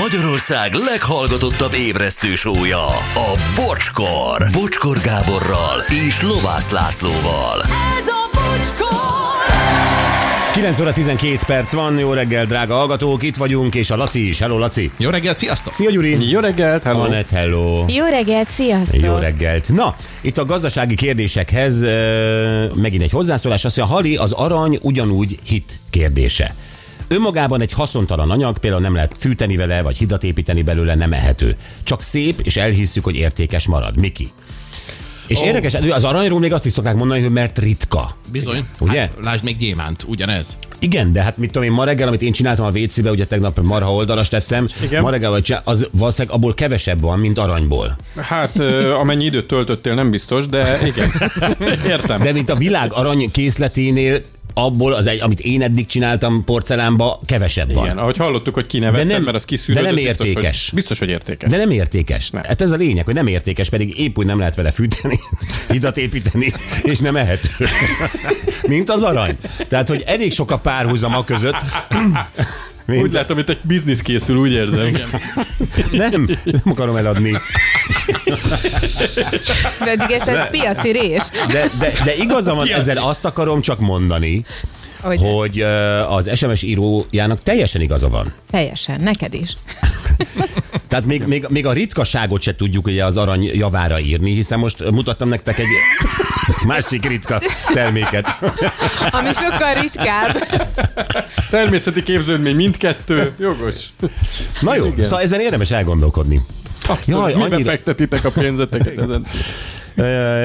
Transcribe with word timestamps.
Magyarország 0.00 0.74
leghallgatottabb 0.74 1.74
ébresztő 1.74 2.34
sója, 2.34 2.86
a 3.14 3.38
Bocskor. 3.54 4.48
Bocskor 4.52 4.98
Gáborral 5.00 5.84
és 6.06 6.22
Lovász 6.22 6.70
Lászlóval. 6.70 7.60
Ez 7.98 8.06
a 8.06 8.30
bocskor! 8.32 8.98
9 10.52 10.80
óra 10.80 10.92
12 10.92 11.38
perc 11.46 11.72
van, 11.72 11.98
jó 11.98 12.12
reggel, 12.12 12.44
drága 12.44 12.74
hallgatók, 12.74 13.22
itt 13.22 13.36
vagyunk, 13.36 13.74
és 13.74 13.90
a 13.90 13.96
Laci 13.96 14.28
is. 14.28 14.38
Hello, 14.38 14.58
Laci! 14.58 14.90
Jó 14.96 15.10
reggelt, 15.10 15.38
sziasztok! 15.38 15.74
Szia, 15.74 15.90
Gyuri! 15.90 16.30
Jó 16.30 16.40
reggelt, 16.40 16.82
hello. 16.82 17.00
Anett, 17.00 17.30
hello! 17.30 17.84
Jó 17.88 18.04
reggelt, 18.04 18.48
sziasztok! 18.48 19.02
Jó 19.02 19.16
reggelt! 19.16 19.68
Na, 19.68 19.96
itt 20.20 20.38
a 20.38 20.44
gazdasági 20.44 20.94
kérdésekhez 20.94 21.82
uh, 21.82 22.74
megint 22.74 23.02
egy 23.02 23.10
hozzászólás. 23.10 23.64
Azt 23.64 23.76
mondja, 23.76 23.94
Hali, 23.94 24.16
az 24.16 24.32
arany 24.32 24.78
ugyanúgy 24.82 25.38
hit 25.44 25.78
kérdése. 25.90 26.54
Önmagában 27.12 27.60
egy 27.60 27.72
haszontalan 27.72 28.30
anyag, 28.30 28.58
például 28.58 28.82
nem 28.82 28.94
lehet 28.94 29.16
fűteni 29.18 29.56
vele, 29.56 29.82
vagy 29.82 29.96
hidat 29.96 30.24
építeni 30.24 30.62
belőle, 30.62 30.94
nem 30.94 31.12
ehető. 31.12 31.56
Csak 31.82 32.02
szép, 32.02 32.40
és 32.40 32.56
elhisszük, 32.56 33.04
hogy 33.04 33.14
értékes 33.14 33.66
marad. 33.66 33.96
Miki. 33.96 34.28
És 35.26 35.38
oh. 35.40 35.46
érdekes, 35.46 35.74
az 35.74 36.04
aranyról 36.04 36.38
még 36.38 36.52
azt 36.52 36.66
is 36.66 36.72
szokták 36.72 36.94
mondani, 36.94 37.20
hogy 37.20 37.30
mert 37.30 37.58
ritka. 37.58 38.10
Bizony. 38.32 38.66
Ugye? 38.78 39.00
Hát, 39.00 39.10
lásd 39.22 39.44
még 39.44 39.56
gyémánt, 39.56 40.04
ugyanez. 40.08 40.58
Igen, 40.78 41.12
de 41.12 41.22
hát 41.22 41.36
mit 41.36 41.50
tudom 41.50 41.68
én, 41.68 41.72
ma 41.72 41.84
reggel, 41.84 42.08
amit 42.08 42.22
én 42.22 42.32
csináltam 42.32 42.64
a 42.64 42.70
WC-be, 42.78 43.10
ugye 43.10 43.26
tegnap 43.26 43.60
marha 43.62 43.94
oldalas 43.94 44.28
tettem, 44.28 44.68
Igen. 44.82 45.02
ma 45.02 45.10
reggel, 45.10 45.30
vagy 45.30 45.42
csinál- 45.42 45.66
az 45.66 45.88
valószínűleg 45.90 46.36
abból 46.36 46.54
kevesebb 46.54 47.00
van, 47.00 47.18
mint 47.18 47.38
aranyból. 47.38 47.96
Hát 48.16 48.60
amennyi 48.98 49.24
időt 49.24 49.46
töltöttél, 49.46 49.94
nem 49.94 50.10
biztos, 50.10 50.46
de 50.46 50.78
igen. 50.86 51.10
Értem. 51.92 52.22
De 52.22 52.32
mint 52.32 52.48
a 52.48 52.56
világ 52.56 52.92
arany 52.92 53.30
készleténél, 53.30 54.20
abból 54.54 54.92
az 54.92 55.06
egy, 55.06 55.20
amit 55.20 55.40
én 55.40 55.62
eddig 55.62 55.86
csináltam 55.86 56.44
porcelánba, 56.44 57.20
kevesebb 57.26 57.72
van. 57.72 57.84
Igen, 57.84 57.98
ahogy 57.98 58.16
hallottuk, 58.16 58.54
hogy 58.54 58.66
kinevettem, 58.66 59.08
De 59.08 59.14
nem- 59.14 59.22
mert 59.22 59.36
az 59.36 59.44
kiszűrődött. 59.44 59.82
de 59.82 59.94
nem 59.94 60.04
biztos, 60.04 60.26
értékes. 60.26 60.64
Hogy, 60.70 60.74
biztos, 60.78 60.98
hogy 60.98 61.08
értékes. 61.08 61.50
De 61.50 61.56
nem 61.56 61.70
értékes. 61.70 62.30
Nem. 62.30 62.42
Hát 62.42 62.60
ez 62.60 62.70
a 62.70 62.76
lényeg, 62.76 63.04
hogy 63.04 63.14
nem 63.14 63.26
értékes, 63.26 63.68
pedig 63.70 63.98
épp 63.98 64.18
úgy 64.18 64.26
nem 64.26 64.38
lehet 64.38 64.54
vele 64.54 64.70
fűteni, 64.70 65.20
hidat 65.72 65.96
építeni, 65.96 66.52
és 66.82 66.98
nem 66.98 67.16
ehető. 67.16 67.48
Mint 68.68 68.90
az 68.90 69.02
arany. 69.02 69.36
Tehát, 69.68 69.88
hogy 69.88 70.02
elég 70.06 70.32
sok 70.32 70.50
a 70.50 70.58
párhuzam 70.58 71.14
a 71.14 71.24
között. 71.24 71.56
Mint 72.86 73.02
Úgy 73.02 73.12
látom, 73.12 73.38
itt 73.38 73.48
egy 73.48 73.58
biznisz 73.62 74.00
készül, 74.00 74.36
úgy 74.36 74.52
érzem. 74.52 74.92
Nem, 75.90 76.26
nem 76.44 76.60
akarom 76.64 76.96
eladni. 76.96 77.32
Pedig 79.78 80.10
ez 80.10 80.26
egy 80.28 80.48
piaci 80.50 80.90
rés. 80.92 81.22
De, 81.48 81.70
de, 81.78 81.92
de 82.04 82.14
igaza 82.14 82.54
van, 82.54 82.68
ezzel 82.68 82.96
azt 82.98 83.24
akarom 83.24 83.60
csak 83.60 83.78
mondani, 83.78 84.44
Hogy 85.00 85.20
hogy 85.22 85.60
az 86.08 86.30
SMS 86.38 86.62
írójának 86.62 87.42
teljesen 87.42 87.80
igaza 87.80 88.08
van. 88.08 88.32
teljesen, 88.50 89.00
neked 89.00 89.34
is. 89.34 89.56
Tehát 90.88 91.04
még, 91.04 91.24
még, 91.26 91.46
még 91.48 91.66
a 91.66 91.72
ritkaságot 91.72 92.42
se 92.42 92.54
tudjuk 92.56 92.86
ugye 92.86 93.04
az 93.04 93.16
arany 93.16 93.44
javára 93.54 94.00
írni, 94.00 94.32
hiszen 94.34 94.58
most 94.58 94.90
mutattam 94.90 95.28
nektek 95.28 95.58
egy 95.58 95.66
másik 96.66 97.04
ritka 97.08 97.42
terméket. 97.72 98.26
Ami 99.10 99.32
sokkal 99.32 99.74
ritkább. 99.80 100.36
Természeti 101.50 102.02
képződmény 102.02 102.54
mindkettő. 102.54 103.32
Jogos. 103.38 103.76
Na 104.60 104.74
jó, 104.74 104.84
Igen. 104.86 105.04
szóval 105.04 105.20
ezen 105.24 105.40
érdemes 105.40 105.70
elgondolkodni. 105.70 106.40
Jaj, 107.06 107.32
annyira- 107.32 107.56
Mibe 107.58 107.70
fektetitek 107.70 108.24
a 108.24 108.30
pénzeteket 108.30 108.98
ezen? 108.98 109.24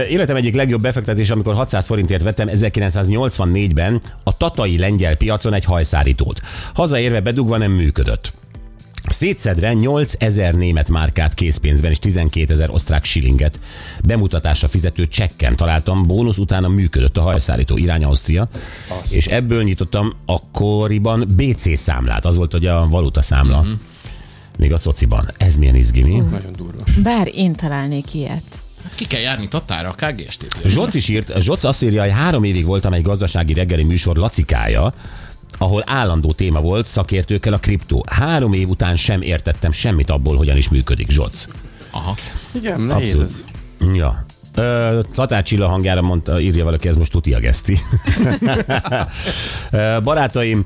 Életem 0.09 0.35
egyik 0.35 0.55
legjobb 0.55 0.81
befektetés, 0.81 1.29
amikor 1.29 1.55
600 1.55 1.85
forintért 1.85 2.23
vettem 2.23 2.49
1984-ben 2.53 4.01
a 4.23 4.37
tatai 4.37 4.77
lengyel 4.77 5.15
piacon 5.15 5.53
egy 5.53 5.63
hajszárítót. 5.63 6.41
Hazaérve 6.73 7.21
bedugva 7.21 7.57
nem 7.57 7.71
működött. 7.71 8.33
Szétszedve 9.09 9.73
8000 9.73 10.53
német 10.55 10.89
márkát 10.89 11.33
készpénzben 11.33 11.91
és 11.91 11.99
12 11.99 12.53
ezer 12.53 12.69
osztrák 12.69 13.03
silinget 13.05 13.59
bemutatásra 14.03 14.67
fizető 14.67 15.07
csekken 15.07 15.55
találtam, 15.55 16.03
bónusz 16.07 16.37
utána 16.37 16.67
működött 16.67 17.17
a 17.17 17.21
hajszárító 17.21 17.77
irány 17.77 18.03
Ausztria, 18.03 18.47
és 19.09 19.27
ebből 19.27 19.63
nyitottam 19.63 20.13
akkoriban 20.25 21.27
BC 21.35 21.77
számlát, 21.77 22.25
az 22.25 22.35
volt 22.35 22.53
ugye 22.53 22.71
a 22.71 22.87
valuta 22.87 23.21
számla, 23.21 23.57
uh-huh. 23.59 23.73
Még 24.57 24.73
a 24.73 24.77
szociban. 24.77 25.29
Ez 25.37 25.55
milyen 25.57 25.75
izgi, 25.75 26.01
mi? 26.01 26.15
Nagyon 26.31 26.53
durva. 26.57 26.83
Bár 27.03 27.29
én 27.33 27.55
találnék 27.55 28.13
ilyet. 28.13 28.43
Ki 28.95 29.05
kell 29.05 29.19
járni 29.19 29.47
Tatára, 29.47 29.89
a 29.97 30.05
KGST-t. 30.05 30.57
Zsoc 30.65 30.95
is 30.95 31.07
írt, 31.07 31.41
Zsoc 31.41 31.63
azt 31.63 31.83
írja, 31.83 32.01
hogy 32.01 32.11
három 32.11 32.43
évig 32.43 32.65
voltam 32.65 32.93
egy 32.93 33.01
gazdasági 33.01 33.53
reggeli 33.53 33.83
műsor 33.83 34.15
lacikája, 34.17 34.93
ahol 35.57 35.83
állandó 35.85 36.31
téma 36.31 36.61
volt 36.61 36.87
szakértőkkel 36.87 37.53
a 37.53 37.57
kriptó. 37.57 38.05
Három 38.09 38.53
év 38.53 38.69
után 38.69 38.95
sem 38.95 39.21
értettem 39.21 39.71
semmit 39.71 40.09
abból, 40.09 40.37
hogyan 40.37 40.57
is 40.57 40.69
működik 40.69 41.09
Zsoc. 41.09 41.47
Aha. 41.91 42.13
Igen, 42.51 42.81
nehéz 42.81 43.09
Abszolút. 43.19 43.29
ez. 43.79 43.95
Ja. 43.95 44.25
Ö, 44.55 44.99
Tatár 45.15 45.43
Csilla 45.43 45.67
hangjára 45.67 46.01
mondta, 46.01 46.39
írja 46.39 46.63
valaki, 46.63 46.87
ez 46.87 46.95
most 46.95 47.11
tuti 47.11 47.33
a 47.33 47.39
geszti. 47.39 47.77
Barátaim, 50.03 50.65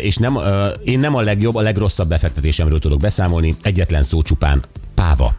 és 0.00 0.16
nem, 0.16 0.38
én 0.84 0.98
nem 0.98 1.14
a 1.14 1.20
legjobb, 1.20 1.54
a 1.54 1.60
legrosszabb 1.60 2.08
befektetésemről 2.08 2.78
tudok 2.78 3.00
beszámolni, 3.00 3.56
egyetlen 3.62 4.02
szó 4.02 4.22
csupán, 4.22 4.64
páva. 4.94 5.34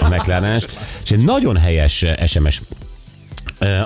A 0.00 0.08
mclaren 0.08 0.62
És 1.02 1.10
egy 1.10 1.24
nagyon 1.24 1.56
helyes 1.56 2.04
SMS 2.26 2.62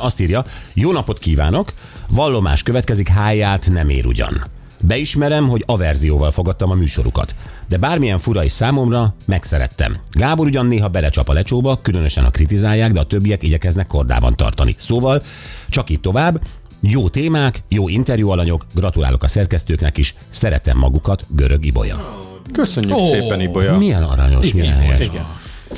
azt 0.01 0.21
írja, 0.21 0.45
jó 0.75 0.93
napot 0.93 1.19
kívánok, 1.19 1.73
vallomás 2.09 2.63
következik, 2.63 3.09
háját 3.09 3.71
nem 3.71 3.89
ér 3.89 4.07
ugyan. 4.07 4.45
Beismerem, 4.81 5.49
hogy 5.49 5.63
averzióval 5.67 6.31
fogadtam 6.31 6.71
a 6.71 6.75
műsorukat, 6.75 7.35
de 7.69 7.77
bármilyen 7.77 8.19
fura 8.19 8.45
is 8.45 8.53
számomra, 8.53 9.15
megszerettem. 9.25 9.97
Gábor 10.11 10.47
ugyan 10.47 10.67
néha 10.67 10.89
belecsap 10.89 11.29
a 11.29 11.33
lecsóba, 11.33 11.81
különösen 11.83 12.25
a 12.25 12.31
kritizálják, 12.31 12.93
de 12.93 13.01
a 13.01 13.07
többiek 13.07 13.43
igyekeznek 13.43 13.87
kordában 13.87 14.37
tartani. 14.37 14.75
Szóval, 14.79 15.23
csak 15.69 15.91
itt 15.91 16.03
tovább, 16.03 16.41
jó 16.81 17.09
témák, 17.09 17.63
jó 17.69 17.89
interjú 17.89 18.31
alanyok, 18.31 18.67
gratulálok 18.75 19.23
a 19.23 19.29
szerkesztőknek 19.29 19.99
is, 19.99 20.15
szeretem 20.29 20.79
magukat, 20.79 21.27
görög 21.29 21.65
Ibolya. 21.65 22.25
Köszönjük 22.53 22.97
Ó, 22.97 23.09
szépen, 23.09 23.41
Ibolya. 23.41 23.77
Milyen 23.77 24.03
aranyos, 24.03 24.53
milyen 24.53 24.77
helyes. 24.77 25.01
Igen. 25.01 25.27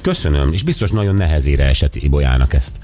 Köszönöm, 0.03 0.53
és 0.53 0.63
biztos 0.63 0.91
nagyon 0.91 1.15
nehezére 1.15 1.65
esett 1.65 1.97
Ibolyának 1.97 2.55
ezt 2.55 2.77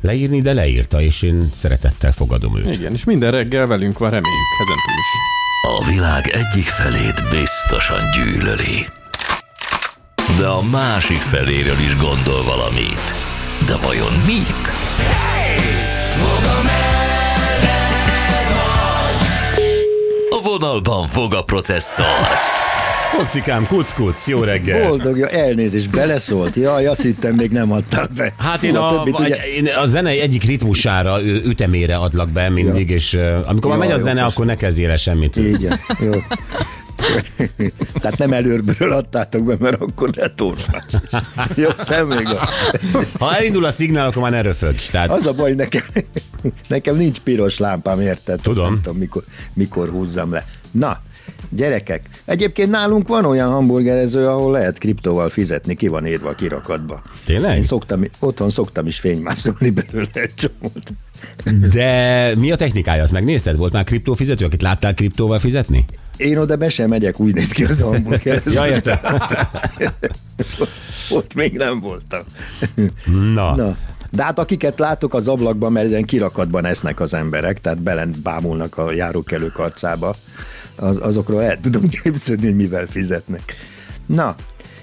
leírni, 0.00 0.40
de 0.40 0.52
leírta, 0.52 1.00
és 1.00 1.22
én 1.22 1.48
szeretettel 1.52 2.12
fogadom 2.12 2.56
őt. 2.56 2.70
Igen, 2.70 2.92
és 2.92 3.04
minden 3.04 3.30
reggel 3.30 3.66
velünk 3.66 3.98
van, 3.98 4.10
reméljük, 4.10 4.48
ezen 4.62 4.76
túl 4.86 4.96
is. 4.98 5.10
A 5.62 5.92
világ 5.92 6.26
egyik 6.26 6.66
felét 6.66 7.22
biztosan 7.30 8.00
gyűlöli. 8.14 8.86
De 10.38 10.46
a 10.46 10.62
másik 10.62 11.16
feléről 11.16 11.78
is 11.84 11.96
gondol 11.96 12.44
valamit. 12.44 13.14
De 13.66 13.76
vajon 13.86 14.12
mit? 14.26 14.81
Vonalban 20.62 21.06
fog 21.06 21.34
a 21.34 21.42
processzor. 21.42 22.04
Kokcikám, 23.16 23.66
kuc, 23.66 23.92
kuc, 23.92 24.26
jó 24.28 24.42
reggel. 24.42 24.88
Boldogja, 24.88 25.28
elnézést, 25.28 25.90
beleszólt. 25.90 26.56
Jaj, 26.56 26.86
azt 26.86 27.02
hittem, 27.02 27.34
még 27.34 27.50
nem 27.50 27.72
adtál 27.72 28.08
be. 28.16 28.32
Hát 28.38 28.62
én 28.62 28.76
Hú, 28.76 28.82
a, 28.82 28.90
többit 28.96 29.18
ugye- 29.18 29.46
én 29.56 29.66
a 29.66 29.86
zene 29.86 30.10
egyik 30.10 30.42
ritmusára, 30.42 31.22
ütemére 31.22 31.96
adlak 31.96 32.28
be 32.28 32.48
mindig, 32.48 32.88
Ja. 32.90 32.96
és 32.96 33.18
amikor 33.46 33.70
már 33.70 33.78
Ja, 33.80 33.84
megy 33.88 33.92
a 34.00 34.02
zene, 34.02 34.22
akkor 34.24 34.46
ne 34.46 34.54
kezdjél 34.56 34.90
el 34.90 34.96
semmit. 34.96 35.36
Igen, 35.36 35.80
jó. 36.00 36.10
Tehát 37.94 38.18
nem 38.18 38.32
előrből 38.32 38.92
adtátok 38.92 39.44
be, 39.44 39.56
mert 39.58 39.80
akkor 39.80 40.10
lett 40.14 40.42
orvás 40.42 40.84
is. 40.90 41.18
Jó, 41.56 41.68
semmi 41.84 42.22
gond. 42.22 42.38
Ha 43.18 43.36
elindul 43.36 43.64
a 43.64 43.70
szignál, 43.70 44.06
akkor 44.06 44.22
már 44.22 44.30
ne 44.30 44.42
röfög. 44.42 44.76
Tehát 44.90 45.10
Az 45.10 45.26
a 45.26 45.32
baj, 45.32 45.52
nekem, 45.52 45.82
nekem 46.68 46.96
nincs 46.96 47.18
piros 47.18 47.58
lámpám, 47.58 48.00
érted? 48.00 48.40
Tudom. 48.40 48.64
Nem 48.64 48.80
tudom, 48.82 48.98
mikor, 48.98 49.24
mikor 49.54 49.88
húzzam 49.88 50.32
le. 50.32 50.44
Na, 50.70 51.00
gyerekek, 51.48 52.08
egyébként 52.24 52.70
nálunk 52.70 53.08
van 53.08 53.24
olyan 53.24 53.50
hamburgerező, 53.50 54.28
ahol 54.28 54.52
lehet 54.52 54.78
kriptóval 54.78 55.28
fizetni, 55.28 55.74
ki 55.74 55.88
van 55.88 56.06
írva 56.06 56.28
a 56.28 56.34
kirakatba. 56.34 57.02
Tényleg? 57.24 57.56
Én 57.56 57.64
szoktam, 57.64 58.04
otthon 58.18 58.50
szoktam 58.50 58.86
is 58.86 58.98
fénymászolni 58.98 59.70
belőle 59.70 60.08
egy 60.12 60.34
csomót. 60.34 60.92
De 61.72 62.32
mi 62.36 62.50
a 62.52 62.56
technikája? 62.56 63.02
Azt 63.02 63.12
megnézted? 63.12 63.56
Volt 63.56 63.72
már 63.72 63.84
kriptófizető, 63.84 64.44
akit 64.44 64.62
láttál 64.62 64.94
kriptóval 64.94 65.38
fizetni? 65.38 65.84
Én 66.16 66.38
oda 66.38 66.56
be 66.56 66.68
sem 66.68 66.88
megyek, 66.88 67.20
úgy 67.20 67.34
néz 67.34 67.50
ki 67.50 67.64
az 67.64 67.80
a 67.80 67.86
hamburgerező. 67.86 68.50
Ja, 68.52 68.66
értem. 68.66 68.98
Ott 71.10 71.34
még 71.34 71.52
nem 71.52 71.80
voltam. 71.80 72.20
Na. 73.34 73.54
Na, 73.54 73.76
de 74.10 74.22
hát 74.22 74.38
akiket 74.38 74.78
látok 74.78 75.14
az 75.14 75.28
ablakban, 75.28 75.72
mert 75.72 75.88
ilyen 75.88 76.04
kirakatban 76.04 76.64
esznek 76.64 77.00
az 77.00 77.14
emberek, 77.14 77.60
tehát 77.60 77.82
belen 77.82 78.14
bámulnak 78.22 78.78
a 78.78 78.92
járókelők 78.92 79.58
arcába, 79.58 80.16
az, 80.76 80.98
azokról 81.02 81.42
el 81.42 81.60
tudom 81.60 81.88
képzelni, 81.88 82.44
hogy 82.44 82.56
mivel 82.56 82.86
fizetnek. 82.86 83.54
Na, 84.06 84.34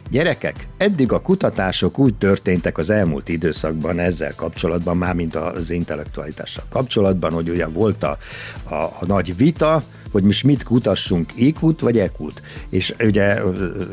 Gyerekek, 0.10 0.68
eddig 0.78 1.12
a 1.12 1.22
kutatások 1.22 2.00
úgy 2.00 2.16
történtek 2.16 2.78
az 2.78 2.90
elmúlt 2.90 3.30
időszakban 3.30 4.00
ezzel 4.00 4.36
kapcsolatban, 4.36 4.98
már 4.98 5.16
mint 5.16 5.36
az 5.36 5.70
intellektualitással 5.70 6.64
kapcsolatban, 6.70 7.32
hogy 7.32 7.50
ugye 7.50 7.68
volt 7.68 8.04
a, 8.04 8.18
a, 8.64 8.74
a 8.74 9.06
nagy 9.08 9.38
vita, 9.38 9.84
hogy 10.12 10.24
most 10.24 10.44
mit 10.44 10.64
kutassunk, 10.64 11.32
IQ-t 11.36 11.80
vagy 11.80 11.98
EQ-t. 11.98 12.42
És 12.70 12.94
ugye 13.00 13.42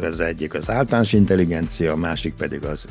az 0.03 0.21
egyik 0.21 0.55
az 0.55 0.71
általános 0.71 1.13
intelligencia, 1.13 1.93
a 1.93 1.97
másik 1.97 2.35
pedig 2.35 2.65
az 2.65 2.87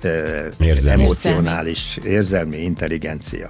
eh, 0.00 0.46
Érzelmi. 0.58 1.02
emocionális, 1.02 1.98
érzelmi 2.04 2.56
intelligencia 2.56 3.48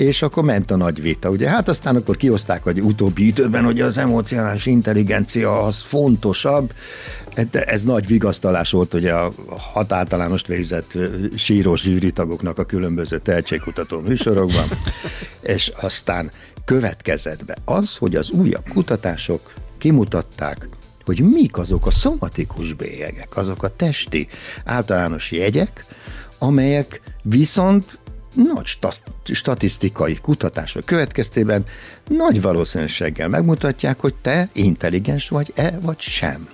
és 0.00 0.22
akkor 0.22 0.44
ment 0.44 0.70
a 0.70 0.76
nagy 0.76 1.02
vita, 1.02 1.28
ugye? 1.28 1.48
Hát 1.48 1.68
aztán 1.68 1.96
akkor 1.96 2.16
kihozták, 2.16 2.62
hogy 2.62 2.80
utóbbi 2.80 3.26
időben, 3.26 3.64
hogy 3.64 3.80
az 3.80 3.98
emocionális 3.98 4.66
intelligencia 4.66 5.62
az 5.62 5.80
fontosabb. 5.80 6.72
Hát 7.36 7.56
Ez 7.56 7.82
nagy 7.82 8.06
vigasztalás 8.06 8.70
volt 8.70 8.94
ugye 8.94 9.12
a 9.12 9.32
hat 9.72 9.92
általánost 9.92 10.46
végzett 10.46 10.94
ö, 10.94 11.06
sírós 11.36 11.80
zsűritagoknak 11.80 12.58
a 12.58 12.64
különböző 12.64 13.18
tehetségkutató 13.18 14.00
műsorokban, 14.00 14.68
és 15.56 15.72
aztán 15.80 16.30
következett 16.64 17.44
be 17.44 17.56
az, 17.64 17.96
hogy 17.96 18.16
az 18.16 18.30
újabb 18.30 18.68
kutatások 18.68 19.52
kimutatták, 19.78 20.68
hogy 21.04 21.20
mik 21.20 21.56
azok 21.56 21.86
a 21.86 21.90
szomatikus 21.90 22.72
bélyegek, 22.72 23.36
azok 23.36 23.62
a 23.62 23.76
testi 23.76 24.28
általános 24.64 25.30
jegyek, 25.30 25.84
amelyek 26.38 27.00
viszont 27.22 27.98
nagy 28.34 28.66
sta- 28.66 29.02
statisztikai 29.24 30.18
kutatások 30.22 30.84
következtében 30.84 31.64
nagy 32.08 32.42
valószínűséggel 32.42 33.28
megmutatják, 33.28 34.00
hogy 34.00 34.14
te 34.14 34.48
intelligens 34.52 35.28
vagy-e, 35.28 35.78
vagy 35.82 36.00
sem. 36.00 36.48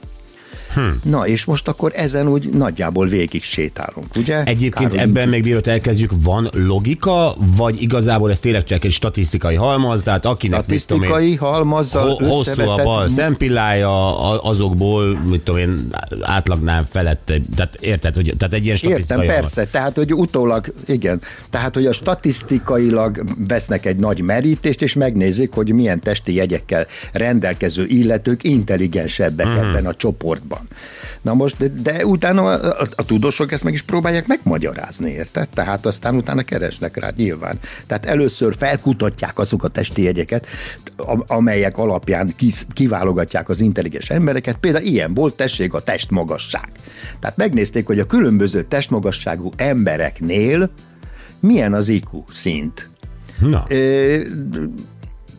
Hmm. 0.77 1.01
Na, 1.05 1.27
és 1.27 1.45
most 1.45 1.69
akkor 1.69 1.93
ezen 1.95 2.29
úgy 2.29 2.49
nagyjából 2.49 3.07
végig 3.07 3.43
sétálunk, 3.43 4.07
ugye? 4.17 4.43
Egyébként 4.45 4.91
Károlyi 4.91 4.99
ebben 5.11 5.29
még 5.29 5.45
mielőtt 5.45 5.67
elkezdjük, 5.67 6.11
van 6.23 6.51
logika, 6.53 7.35
vagy 7.57 7.83
igazából 7.83 8.31
ez 8.31 8.41
tényleg 8.41 8.65
csak 8.65 8.85
egy 8.85 8.93
statisztikai 8.93 9.55
halmaz, 9.55 10.03
tehát 10.03 10.25
akinek 10.27 10.59
én, 10.59 10.65
statisztikai 10.79 11.35
halmazzal 11.35 12.09
ho- 12.09 12.29
hosszú 12.29 12.63
a 12.69 12.83
bal 12.83 13.09
szempillája, 13.09 14.19
azokból, 14.43 15.19
mit 15.29 15.41
tudom 15.43 15.61
én, 15.61 15.87
átlagnál 16.23 16.87
felett, 16.91 17.33
tehát 17.57 17.75
érted, 17.81 18.15
hogy 18.15 18.35
tehát 18.39 18.55
egy 18.55 18.65
ilyen 18.65 18.75
Értem, 18.77 18.91
statisztikai 18.91 19.27
halmaz. 19.27 19.55
persze, 19.55 19.71
tehát 19.71 19.97
hogy 19.97 20.15
utólag, 20.15 20.73
igen, 20.87 21.21
tehát 21.51 21.75
hogy 21.75 21.87
a 21.87 21.93
statisztikailag 21.93 23.25
vesznek 23.49 23.87
egy 23.87 23.97
nagy 23.97 24.21
merítést, 24.23 24.83
és 24.83 24.95
megnézik, 24.95 25.53
hogy 25.53 25.73
milyen 25.73 26.01
testi 26.01 26.35
jegyekkel 26.35 26.87
rendelkező 27.13 27.87
illetők 27.87 28.45
intelligensebbek 28.45 29.47
Mhm. 29.47 29.55
mm. 29.57 29.59
ebben 29.69 29.87
a 29.87 29.95
csoportban. 29.95 30.66
Na 31.23 31.35
most, 31.35 31.57
de, 31.57 31.69
de 31.83 32.07
utána 32.07 32.43
a, 32.45 32.81
a, 32.81 32.87
a 32.95 33.05
tudósok 33.05 33.53
ezt 33.53 33.65
meg 33.65 33.73
is 33.73 33.83
próbálják 33.83 34.27
megmagyarázni, 34.27 35.11
érted? 35.11 35.49
Tehát 35.49 35.87
aztán 35.87 36.17
utána 36.17 36.43
keresnek 36.43 36.97
rá 36.97 37.13
nyilván. 37.17 37.59
Tehát 37.87 38.07
először 38.07 38.57
felkutatják 38.57 39.39
azok 39.39 39.65
a 39.65 39.69
testi 39.69 40.03
jegyeket, 40.03 40.47
a- 40.97 41.35
amelyek 41.35 41.77
alapján 41.79 42.33
kis, 42.37 42.67
kiválogatják 42.73 43.49
az 43.49 43.61
intelligens 43.61 44.11
embereket. 44.11 44.57
Például 44.57 44.85
ilyen 44.85 45.15
volt, 45.15 45.35
tessék, 45.35 45.75
a 45.75 45.81
testmagasság. 45.81 46.69
Tehát 47.21 47.37
megnézték, 47.37 47.87
hogy 47.87 47.99
a 47.99 48.07
különböző 48.07 48.63
testmagasságú 48.63 49.51
embereknél 49.57 50.71
milyen 51.41 51.75
az 51.75 51.89
IQ 51.89 52.25
szint. 52.31 52.89
Na, 53.41 53.65
Ö, 53.69 54.21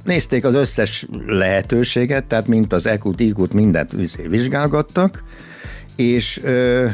nézték 0.07 0.45
az 0.45 0.53
összes 0.53 1.05
lehetőséget, 1.25 2.23
tehát 2.23 2.47
mint 2.47 2.73
az 2.73 2.87
EQ-t, 2.87 3.19
IQ-t, 3.19 3.53
mindent 3.53 3.93
izé 3.93 4.27
vizsgálgattak, 4.27 5.23
és 5.95 6.39
ö, 6.43 6.85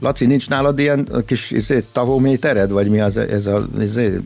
Laci, 0.00 0.26
nincs 0.26 0.48
nálad 0.48 0.78
ilyen 0.78 1.08
kis 1.26 1.50
izé, 1.50 1.84
tahométered, 1.92 2.70
vagy 2.70 2.88
mi 2.88 3.00
az, 3.00 3.16
ez 3.16 3.46
a, 3.46 3.68
izé, 3.80 4.16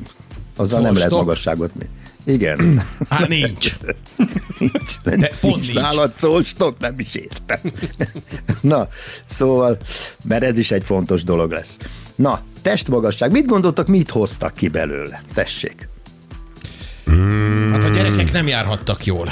azzal 0.57 0.81
nem 0.81 0.95
lehet 0.95 1.11
magasságot 1.11 1.71
mi. 1.75 1.85
Igen. 2.25 2.83
Hát 3.09 3.29
nincs. 3.29 3.77
nincs, 4.59 5.01
De 5.03 5.17
pont 5.41 5.55
nincs 5.55 5.73
nincs. 5.73 5.75
nálad 5.75 6.13
szólstok, 6.17 6.79
nem 6.79 6.99
is 6.99 7.15
értem. 7.15 7.59
Na, 8.61 8.89
szóval, 9.25 9.79
mert 10.25 10.45
ez 10.45 10.59
is 10.59 10.71
egy 10.71 10.85
fontos 10.85 11.23
dolog 11.23 11.51
lesz. 11.51 11.79
Na, 12.15 12.41
testmagasság. 12.63 13.31
Mit 13.31 13.47
gondoltak, 13.47 13.87
mit 13.87 14.11
hoztak 14.11 14.55
ki 14.55 14.69
belőle? 14.69 15.23
Tessék. 15.35 15.89
Hát 17.73 17.85
a 17.85 17.89
gyerekek 17.89 18.33
nem 18.33 18.47
járhattak 18.47 19.05
jól. 19.05 19.29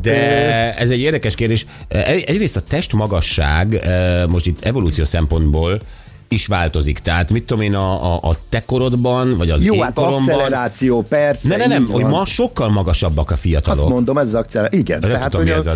De 0.00 0.76
ez 0.76 0.90
egy 0.90 1.00
érdekes 1.00 1.34
kérdés. 1.34 1.66
Egy- 1.88 2.22
Egyrészt 2.22 2.56
a 2.56 2.60
testmagasság 2.60 3.74
eh, 3.74 4.26
most 4.26 4.46
itt 4.46 4.64
evolúció 4.64 5.04
szempontból 5.04 5.80
is 6.28 6.46
változik. 6.46 6.98
Tehát 6.98 7.30
mit 7.30 7.44
tudom 7.44 7.62
én, 7.62 7.74
a, 7.74 8.14
a, 8.14 8.28
a 8.28 8.36
te 8.48 8.64
korodban, 8.64 9.36
vagy 9.36 9.50
az 9.50 9.64
Jó, 9.64 9.74
én 9.74 9.82
hát 9.82 9.94
koromban... 9.94 10.20
akceleráció, 10.20 11.02
persze. 11.02 11.48
Ne, 11.48 11.56
ne, 11.56 11.66
nem, 11.66 11.86
hogy 11.86 12.04
ma 12.04 12.24
sokkal 12.24 12.68
magasabbak 12.68 13.30
a 13.30 13.36
fiatalok. 13.36 13.78
Azt 13.78 13.88
mondom, 13.88 14.18
ez 14.18 14.26
az 14.26 14.34
akceleráció. 14.34 14.80
Igen. 14.80 14.98
nem 15.00 15.10
tehát, 15.10 15.30
tudom, 15.30 15.46
hogy 15.46 15.54
ez 15.54 15.66
a, 15.66 15.70
a... 15.70 15.74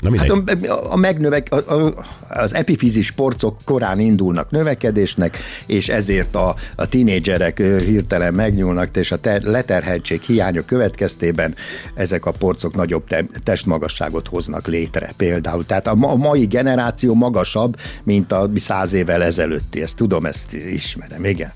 Na. 0.00 0.18
Hát 0.18 0.30
a, 0.30 0.92
a 0.92 0.96
megnövek, 0.96 1.46
a, 1.50 1.56
a, 1.56 2.06
az 2.28 2.54
epifizis 2.54 3.10
porcok 3.10 3.56
korán 3.64 4.00
indulnak 4.00 4.50
növekedésnek, 4.50 5.38
és 5.66 5.88
ezért 5.88 6.34
a, 6.34 6.54
a 6.76 6.88
tinédzserek 6.88 7.58
ö, 7.58 7.76
hirtelen 7.78 8.34
megnyúlnak, 8.34 8.96
és 8.96 9.12
a 9.12 9.16
te, 9.16 9.40
leterheltség 9.42 10.20
hiánya 10.20 10.64
következtében 10.64 11.54
ezek 11.94 12.26
a 12.26 12.30
porcok 12.30 12.74
nagyobb 12.74 13.04
te, 13.04 13.24
testmagasságot 13.42 14.28
hoznak 14.28 14.66
létre 14.66 15.12
például. 15.16 15.66
Tehát 15.66 15.86
a, 15.86 15.96
a 16.00 16.16
mai 16.16 16.46
generáció 16.46 17.14
magasabb, 17.14 17.76
mint 18.02 18.32
a 18.32 18.50
száz 18.54 18.92
évvel 18.92 19.22
ezelőtti. 19.22 19.82
Ezt 19.82 19.96
tudom, 19.96 20.26
ezt 20.26 20.52
ismerem, 20.52 21.24
igen. 21.24 21.52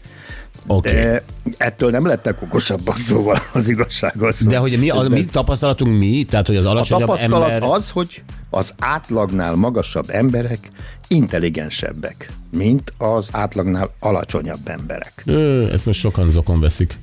Okay. 0.66 0.92
De 0.92 1.24
ettől 1.56 1.90
nem 1.90 2.06
lettek 2.06 2.42
okosabbak, 2.42 2.96
szóval 2.96 3.38
az 3.52 3.68
igazság 3.68 4.22
az. 4.22 4.46
De 4.46 4.56
hogy 4.56 4.78
mi, 4.78 4.90
a 4.90 5.08
mi 5.08 5.24
tapasztalatunk 5.24 5.98
mi? 5.98 6.24
Tehát, 6.28 6.46
hogy 6.46 6.56
az 6.56 6.64
A 6.64 6.70
alacsonyabb 6.70 7.06
tapasztalat 7.08 7.50
ember... 7.50 7.70
az, 7.70 7.90
hogy 7.90 8.22
az 8.50 8.74
átlagnál 8.78 9.54
magasabb 9.54 10.10
emberek 10.10 10.70
intelligensebbek, 11.08 12.30
mint 12.50 12.92
az 12.98 13.28
átlagnál 13.32 13.94
alacsonyabb 13.98 14.68
emberek. 14.68 15.22
Ö, 15.26 15.70
ezt 15.72 15.86
most 15.86 15.98
sokan 16.00 16.30
zokon 16.30 16.60
veszik. 16.60 16.98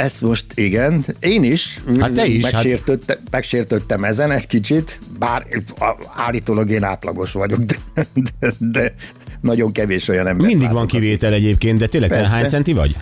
Ezt 0.00 0.20
most 0.20 0.44
igen, 0.54 1.04
én 1.20 1.44
is, 1.44 1.80
Hát 2.00 2.12
te 2.12 2.26
is, 2.26 2.44
hát- 2.44 2.52
megsértődte, 2.52 3.20
megsértődtem 3.30 4.04
ezen 4.04 4.30
egy 4.30 4.46
kicsit, 4.46 5.00
bár 5.18 5.46
állítólag 6.16 6.70
én 6.70 6.82
átlagos 6.82 7.32
vagyok, 7.32 7.60
de, 7.60 7.76
de, 8.40 8.52
de 8.58 8.94
nagyon 9.40 9.72
kevés 9.72 10.08
olyan 10.08 10.26
ember. 10.26 10.46
Mindig 10.46 10.70
van 10.70 10.86
kivétel 10.86 11.32
egyébként, 11.32 11.78
de 11.78 11.86
tényleg 11.86 12.10
Persze. 12.10 12.34
hány 12.34 12.48
centi 12.48 12.72
vagy? 12.72 12.96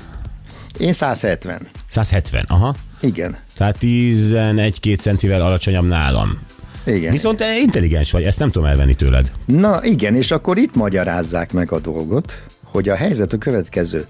Én 0.79 0.93
170, 0.93 1.69
170, 1.89 2.45
aha. 2.49 2.75
igen. 3.01 3.37
Tehát 3.57 3.77
11-2 3.81 4.99
centivel 4.99 5.43
alacsonyabb 5.43 5.87
nálam. 5.87 6.39
Igen. 6.87 7.11
Viszont 7.11 7.39
te 7.39 7.59
intelligens 7.59 8.11
vagy, 8.11 8.23
ezt 8.23 8.39
nem 8.39 8.51
tudom 8.51 8.69
elvenni 8.69 8.95
tőled. 8.95 9.33
Na 9.45 9.85
igen, 9.85 10.15
és 10.15 10.31
akkor 10.31 10.57
itt 10.57 10.75
magyarázzák 10.75 11.53
meg 11.53 11.73
a 11.73 11.79
dolgot, 11.79 12.43
hogy 12.65 12.89
a 12.89 12.95
helyzet 12.95 13.33
a 13.33 13.39
következő. 13.39 14.07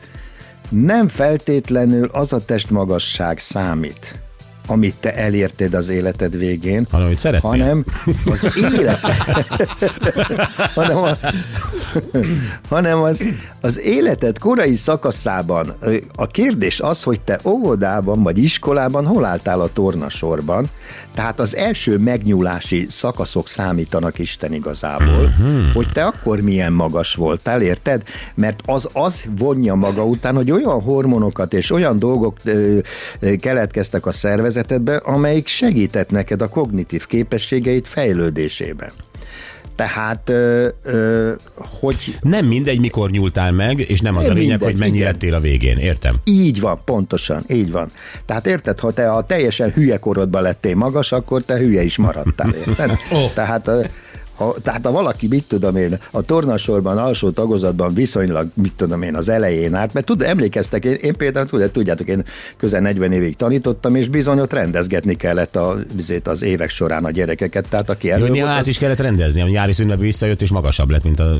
Nem 0.68 1.08
feltétlenül 1.08 2.08
az 2.12 2.32
a 2.32 2.44
testmagasság 2.44 3.38
számít, 3.38 4.18
amit 4.70 4.94
te 5.00 5.14
elérted 5.14 5.74
az 5.74 5.88
életed 5.88 6.38
végén, 6.38 6.86
Hanem, 6.90 7.16
szeretnél. 7.16 7.50
hanem 7.50 7.84
az 8.30 8.48
élet, 8.72 9.00
hanem, 10.74 10.96
a, 10.96 11.16
hanem 12.68 13.02
az, 13.02 13.26
az 13.60 13.80
életed 13.80 14.38
korai 14.38 14.74
szakaszában. 14.74 15.74
A 16.16 16.26
kérdés 16.26 16.80
az, 16.80 17.02
hogy 17.02 17.20
te 17.20 17.40
óvodában 17.44 18.22
vagy 18.22 18.38
iskolában 18.38 19.06
hol 19.06 19.24
álltál 19.24 19.60
a 19.60 19.72
tornasorban, 19.72 20.70
tehát 21.14 21.40
az 21.40 21.56
első 21.56 21.98
megnyúlási 21.98 22.86
szakaszok 22.88 23.48
számítanak 23.48 24.18
Isten 24.18 24.52
igazából, 24.52 25.34
uh-huh. 25.38 25.72
hogy 25.74 25.88
te 25.92 26.04
akkor 26.04 26.40
milyen 26.40 26.72
magas 26.72 27.14
voltál, 27.14 27.62
érted? 27.62 28.02
Mert 28.34 28.60
az 28.66 28.88
az 28.92 29.24
vonja 29.38 29.74
maga 29.74 30.04
után, 30.04 30.34
hogy 30.34 30.50
olyan 30.50 30.82
hormonokat 30.82 31.52
és 31.52 31.70
olyan 31.70 31.98
dolgok 31.98 32.36
ö, 32.44 32.78
ö, 33.20 33.36
keletkeztek 33.36 34.06
a 34.06 34.12
szervezetedben, 34.58 35.14
amelyik 35.14 35.46
segített 35.46 36.10
neked 36.10 36.42
a 36.42 36.48
kognitív 36.48 37.06
képességeit 37.06 37.88
fejlődésében. 37.88 38.90
Tehát, 39.74 40.28
ö, 40.28 40.68
ö, 40.82 41.32
hogy 41.80 42.18
Nem 42.20 42.46
mindegy, 42.46 42.80
mikor 42.80 43.10
nyúltál 43.10 43.52
meg, 43.52 43.80
és 43.80 44.00
nem 44.00 44.16
az 44.16 44.22
Nem 44.22 44.32
a 44.32 44.34
lényeg, 44.34 44.50
mindegy, 44.50 44.70
hogy 44.70 44.78
mennyi 44.78 44.96
igen. 44.96 45.06
lettél 45.06 45.34
a 45.34 45.40
végén. 45.40 45.78
Értem? 45.78 46.16
Így 46.24 46.60
van, 46.60 46.80
pontosan, 46.84 47.44
így 47.48 47.70
van. 47.70 47.88
Tehát 48.24 48.46
érted, 48.46 48.80
ha 48.80 48.92
te 48.92 49.12
a 49.12 49.26
teljesen 49.26 49.70
hülye 49.70 49.98
korodban 49.98 50.42
lettél 50.42 50.74
magas, 50.74 51.12
akkor 51.12 51.42
te 51.42 51.56
hülye 51.56 51.82
is 51.82 51.96
maradtál, 51.96 52.54
érted? 52.54 52.90
Ó. 53.16 53.30
Tehát 53.34 53.68
ö, 53.68 53.84
Ha, 54.38 54.54
tehát 54.62 54.84
ha 54.84 54.92
valaki, 54.92 55.26
mit 55.26 55.44
tudom 55.44 55.76
én, 55.76 55.98
a 56.10 56.22
tornasorban, 56.22 56.98
alsó 56.98 57.30
tagozatban 57.30 57.94
viszonylag, 57.94 58.48
mit 58.54 58.72
tudom 58.72 59.02
én, 59.02 59.14
az 59.14 59.28
elején 59.28 59.74
állt, 59.74 59.92
mert 59.92 60.06
tud, 60.06 60.22
emlékeztek, 60.22 60.84
én, 60.84 60.94
én 60.94 61.16
például, 61.16 61.46
tudjátok, 61.46 61.72
tudjátok, 61.74 62.08
én 62.08 62.24
közel 62.56 62.80
40 62.80 63.12
évig 63.12 63.36
tanítottam, 63.36 63.94
és 63.94 64.08
bizony 64.08 64.40
ott 64.40 64.52
rendezgetni 64.52 65.16
kellett 65.16 65.56
a, 65.56 65.76
vizét 65.94 66.28
az 66.28 66.42
évek 66.42 66.68
során 66.68 67.04
a 67.04 67.10
gyerekeket, 67.10 67.68
tehát 67.68 67.90
aki 67.90 68.10
elő 68.10 68.24
Jönni 68.24 68.40
volt, 68.40 68.50
át 68.50 68.60
az, 68.60 68.68
is 68.68 68.78
kellett 68.78 69.00
rendezni, 69.00 69.40
a 69.40 69.48
nyári 69.48 69.72
szünetben 69.72 70.06
visszajött, 70.06 70.42
és 70.42 70.50
magasabb 70.50 70.90
lett, 70.90 71.04
mint 71.04 71.20
a... 71.20 71.36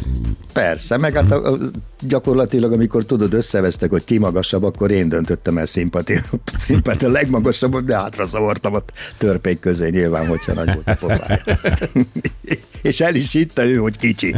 persze, 0.52 0.96
meg 0.96 1.14
hát 1.14 1.30
a, 1.30 1.52
a, 1.52 1.58
gyakorlatilag, 2.00 2.72
amikor 2.72 3.04
tudod, 3.04 3.32
összevesztek, 3.32 3.90
hogy 3.90 4.04
ki 4.04 4.18
magasabb, 4.18 4.64
akkor 4.64 4.90
én 4.90 5.08
döntöttem 5.08 5.58
el 5.58 5.66
szimpati, 5.66 6.20
szimpati 6.56 7.04
a 7.04 7.10
legmagasabb, 7.10 7.84
de 7.84 7.96
hátra 7.96 8.26
zavartam 8.26 8.74
a 8.74 8.80
törpék 9.18 9.60
közé 9.60 9.88
nyilván, 9.88 10.26
hogyha 10.26 10.52
nagy 10.52 10.74
volt 10.74 10.88
a 10.88 10.94
pofája. 10.94 11.42
és 12.82 13.00
el 13.00 13.14
is 13.14 13.32
hitte 13.32 13.64
ő, 13.64 13.76
hogy 13.76 13.96
kicsi. 13.96 14.34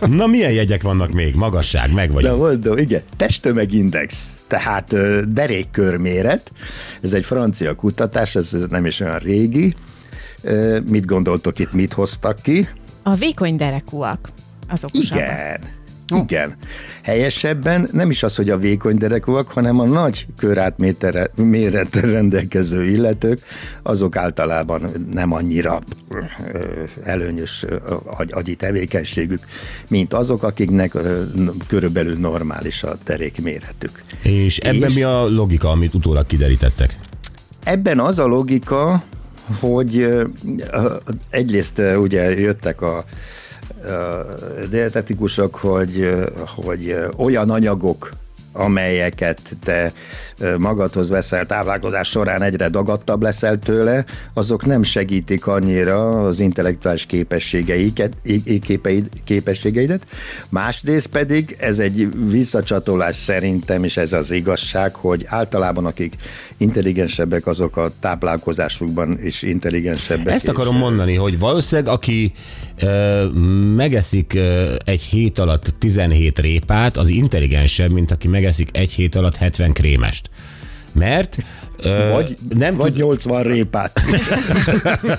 Na, 0.00 0.26
milyen 0.26 0.52
jegyek 0.52 0.82
vannak 0.82 1.12
még? 1.12 1.34
Magasság, 1.34 1.92
meg 1.92 2.12
vagy. 2.12 2.22
De 2.22 2.32
mondom, 2.32 2.78
igen, 2.78 3.02
testtömegindex, 3.16 4.36
tehát 4.46 4.94
derékkörméret, 5.32 6.50
ez 7.02 7.12
egy 7.12 7.24
francia 7.24 7.74
kutatás, 7.74 8.34
ez 8.34 8.56
nem 8.68 8.86
is 8.86 9.00
olyan 9.00 9.18
régi. 9.18 9.74
Mit 10.84 11.04
gondoltok 11.04 11.58
itt, 11.58 11.72
mit 11.72 11.92
hoztak 11.92 12.42
ki? 12.42 12.68
A 13.02 13.14
vékony 13.14 13.56
derekúak. 13.56 14.28
Az 14.68 14.84
okosabbak. 14.84 15.60
Igen. 16.08 16.22
Igen. 16.22 16.56
Helyesebben 17.02 17.88
nem 17.92 18.10
is 18.10 18.22
az, 18.22 18.36
hogy 18.36 18.50
a 18.50 18.58
vékony 18.58 18.96
derekúak, 18.96 19.50
hanem 19.50 19.80
a 19.80 19.84
nagy 19.84 20.26
körátméterre 20.36 21.30
méretre 21.34 22.00
rendelkező 22.10 22.84
illetők, 22.84 23.40
azok 23.82 24.16
általában 24.16 24.90
nem 25.12 25.32
annyira 25.32 25.80
ö, 26.08 26.18
előnyös 27.04 27.64
agy, 28.04 28.32
agyi 28.32 28.54
tevékenységük, 28.54 29.40
mint 29.88 30.14
azok, 30.14 30.42
akiknek 30.42 30.94
ö, 30.94 31.22
körülbelül 31.66 32.18
normális 32.18 32.82
a 32.82 32.96
derék 33.04 33.42
méretük. 33.42 34.02
És 34.22 34.58
ebben 34.58 34.88
És? 34.88 34.94
mi 34.94 35.02
a 35.02 35.28
logika, 35.28 35.70
amit 35.70 35.94
utólag 35.94 36.26
kiderítettek? 36.26 36.98
Ebben 37.64 38.00
az 38.00 38.18
a 38.18 38.26
logika, 38.26 39.04
hogy 39.60 40.08
egyrészt 41.30 41.82
ugye 41.96 42.40
jöttek 42.40 42.80
a 42.80 43.04
dietetikusok, 44.70 45.54
hogy, 45.54 46.14
hogy 46.54 46.96
olyan 47.16 47.50
anyagok, 47.50 48.10
amelyeket 48.52 49.40
te 49.64 49.92
magadhoz 50.58 51.08
veszel 51.08 51.46
táplálkozás 51.46 52.08
során 52.08 52.42
egyre 52.42 52.68
dagadtabb 52.68 53.22
leszel 53.22 53.58
tőle, 53.58 54.04
azok 54.34 54.66
nem 54.66 54.82
segítik 54.82 55.46
annyira 55.46 56.24
az 56.24 56.40
intellektuális 56.40 57.06
képességeiket, 57.06 58.12
képeid, 58.62 59.08
képességeidet. 59.24 60.06
Másrészt 60.48 61.06
pedig 61.06 61.56
ez 61.58 61.78
egy 61.78 62.08
visszacsatolás 62.30 63.16
szerintem, 63.16 63.84
és 63.84 63.96
ez 63.96 64.12
az 64.12 64.30
igazság, 64.30 64.94
hogy 64.94 65.24
általában 65.28 65.86
akik 65.86 66.14
intelligensebbek, 66.56 67.46
azok 67.46 67.76
a 67.76 67.90
táplálkozásukban 68.00 69.18
is 69.24 69.42
intelligensebbek. 69.42 70.34
Ezt 70.34 70.44
és- 70.44 70.50
akarom 70.50 70.76
mondani, 70.76 71.14
hogy 71.14 71.38
valószínűleg 71.38 71.92
aki 71.92 72.32
ö, 72.80 73.24
megeszik 73.76 74.32
ö, 74.34 74.74
egy 74.84 75.00
hét 75.00 75.38
alatt 75.38 75.74
17 75.78 76.38
répát, 76.38 76.96
az 76.96 77.08
intelligensebb, 77.08 77.90
mint 77.90 78.10
aki 78.10 78.28
megeszik 78.28 78.68
egy 78.72 78.90
hét 78.90 79.14
alatt 79.14 79.36
70 79.36 79.72
krémest. 79.72 80.25
Mert 80.98 81.38
ö, 81.76 82.10
Vagy, 82.12 82.36
nem 82.48 82.76
vagy 82.76 82.92
tud, 82.92 83.00
80 83.00 83.42
répát. 83.42 84.02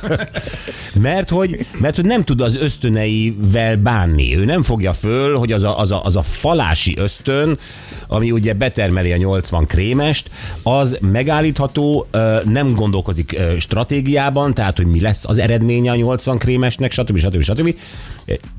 mert, 0.94 1.30
hogy, 1.30 1.66
mert 1.80 1.96
hogy 1.96 2.06
nem 2.06 2.24
tud 2.24 2.42
az 2.42 2.62
ösztöneivel 2.62 3.78
bánni. 3.78 4.36
Ő 4.36 4.46
nem 4.46 4.64
fogja 4.64 4.94
föl, 4.94 5.38
hogy 5.38 5.52
az 5.52 5.64
a, 5.64 5.80
az 5.80 5.92
a, 5.92 6.04
az 6.04 6.16
a 6.16 6.22
falási 6.22 6.98
ösztön, 6.98 7.60
ami 8.08 8.32
ugye 8.32 8.54
betermeli 8.54 9.12
a 9.12 9.18
80 9.18 9.66
krémest, 9.66 10.30
az 10.64 10.98
megállítható, 11.02 12.08
ö, 12.12 12.38
nem 12.44 12.76
gondolkozik 12.76 13.36
ö, 13.38 13.60
stratégiában, 13.60 14.54
tehát 14.54 14.78
hogy 14.78 14.88
mi 14.88 15.02
lesz 15.02 15.26
az 15.26 15.38
eredménye 15.38 15.92
a 15.92 15.96
80 15.96 16.38
krémesnek, 16.38 16.92
stb. 16.92 17.18
stb. 17.18 17.42
stb. 17.42 17.76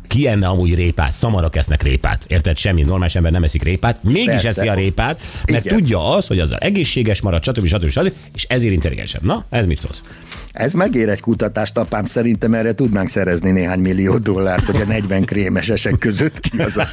Ki 0.09 0.27
enne 0.27 0.47
amúgy 0.47 0.75
répát? 0.75 1.12
Szamarak 1.12 1.57
esznek 1.57 1.83
répát. 1.83 2.25
Érted? 2.27 2.57
Semmi 2.57 2.83
normális 2.83 3.15
ember 3.15 3.33
nem 3.33 3.43
eszik 3.43 3.62
répát, 3.62 4.03
mégis 4.03 4.25
Persze. 4.25 4.49
eszi 4.49 4.69
a 4.69 4.75
répát, 4.75 5.21
mert 5.53 5.65
Igen. 5.65 5.79
tudja 5.79 6.15
az, 6.17 6.27
hogy 6.27 6.41
azzal 6.41 6.59
egészséges 6.59 7.21
marad, 7.21 7.43
stb. 7.45 7.67
stb. 7.67 7.88
stb. 7.88 8.12
és 8.35 8.45
ezért 8.49 8.73
intelligensebb. 8.73 9.23
Na, 9.23 9.45
ez 9.50 9.67
mit 9.67 9.79
szólsz? 9.79 10.00
Ez 10.53 10.73
megér 10.73 11.09
egy 11.09 11.21
kutatást, 11.21 11.77
apám 11.77 12.05
szerintem 12.05 12.55
erre 12.55 12.75
tudnánk 12.75 13.09
szerezni 13.09 13.50
néhány 13.50 13.79
millió 13.79 14.19
dollárt, 14.19 14.65
hogy 14.65 14.81
a 14.81 14.85
40 14.85 15.25
krémesesek 15.25 15.99
között 15.99 16.41
ki 16.41 16.59
az 16.59 16.77
a. 16.77 16.88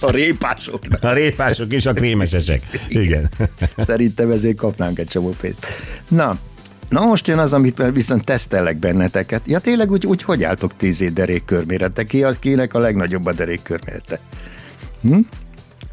A 0.00 0.10
répásoknak. 0.10 1.02
A 1.02 1.12
répások 1.12 1.72
és 1.72 1.86
a 1.86 1.92
krémesesek. 1.92 2.62
Igen. 2.88 3.30
Szerintem 3.76 4.30
ezért 4.30 4.56
kapnánk 4.56 4.98
egy 4.98 5.06
csomó 5.06 5.34
pénzt. 5.40 5.66
Na, 6.08 6.38
Na 6.88 7.04
most 7.04 7.26
jön 7.26 7.38
az, 7.38 7.52
amit 7.52 7.82
viszont 7.92 8.24
tesztellek 8.24 8.76
benneteket. 8.76 9.42
Ja 9.46 9.58
tényleg 9.58 9.90
úgy, 9.90 10.06
úgy 10.06 10.22
hogy 10.22 10.44
álltok 10.44 10.76
tíz 10.76 11.12
derékkörmérete? 11.12 12.04
Ki 12.04 12.22
a, 12.22 12.30
kinek 12.40 12.74
a 12.74 12.78
legnagyobb 12.78 13.26
a 13.26 13.32
derékkörmérete? 13.32 14.20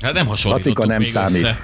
Hát 0.02 0.14
nem 0.14 0.28
hasonlítottuk 0.28 0.78
Lacika 0.78 0.94
nem 0.94 1.02
még 1.02 1.12
számít. 1.12 1.44
össze. 1.44 1.60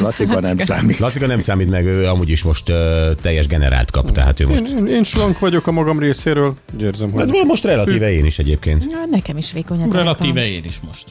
Lacika 0.00 0.40
nem 0.40 0.58
számít. 0.58 0.98
Lassika 0.98 1.26
nem 1.26 1.38
számít 1.38 1.70
meg, 1.70 1.84
ő 1.84 2.06
amúgy 2.06 2.30
is 2.30 2.42
most 2.42 2.68
uh, 2.68 2.76
teljes 3.22 3.46
generált 3.46 3.90
kap, 3.90 4.12
tehát 4.12 4.40
ő 4.40 4.48
most... 4.48 4.68
Én, 4.68 4.86
én 4.86 5.04
slank 5.04 5.38
vagyok 5.38 5.66
a 5.66 5.70
magam 5.70 5.98
részéről. 5.98 6.54
Érzem, 6.80 7.10
hogy... 7.10 7.30
Hát 7.30 7.44
most 7.46 7.64
relatíve 7.64 8.12
én 8.12 8.24
is 8.24 8.38
egyébként. 8.38 8.84
Ja, 8.90 9.04
nekem 9.10 9.36
is 9.36 9.52
vékony 9.52 9.82
a. 9.82 9.92
Relatíve 9.92 10.46
én 10.46 10.64
is 10.64 10.80
most. 10.86 11.04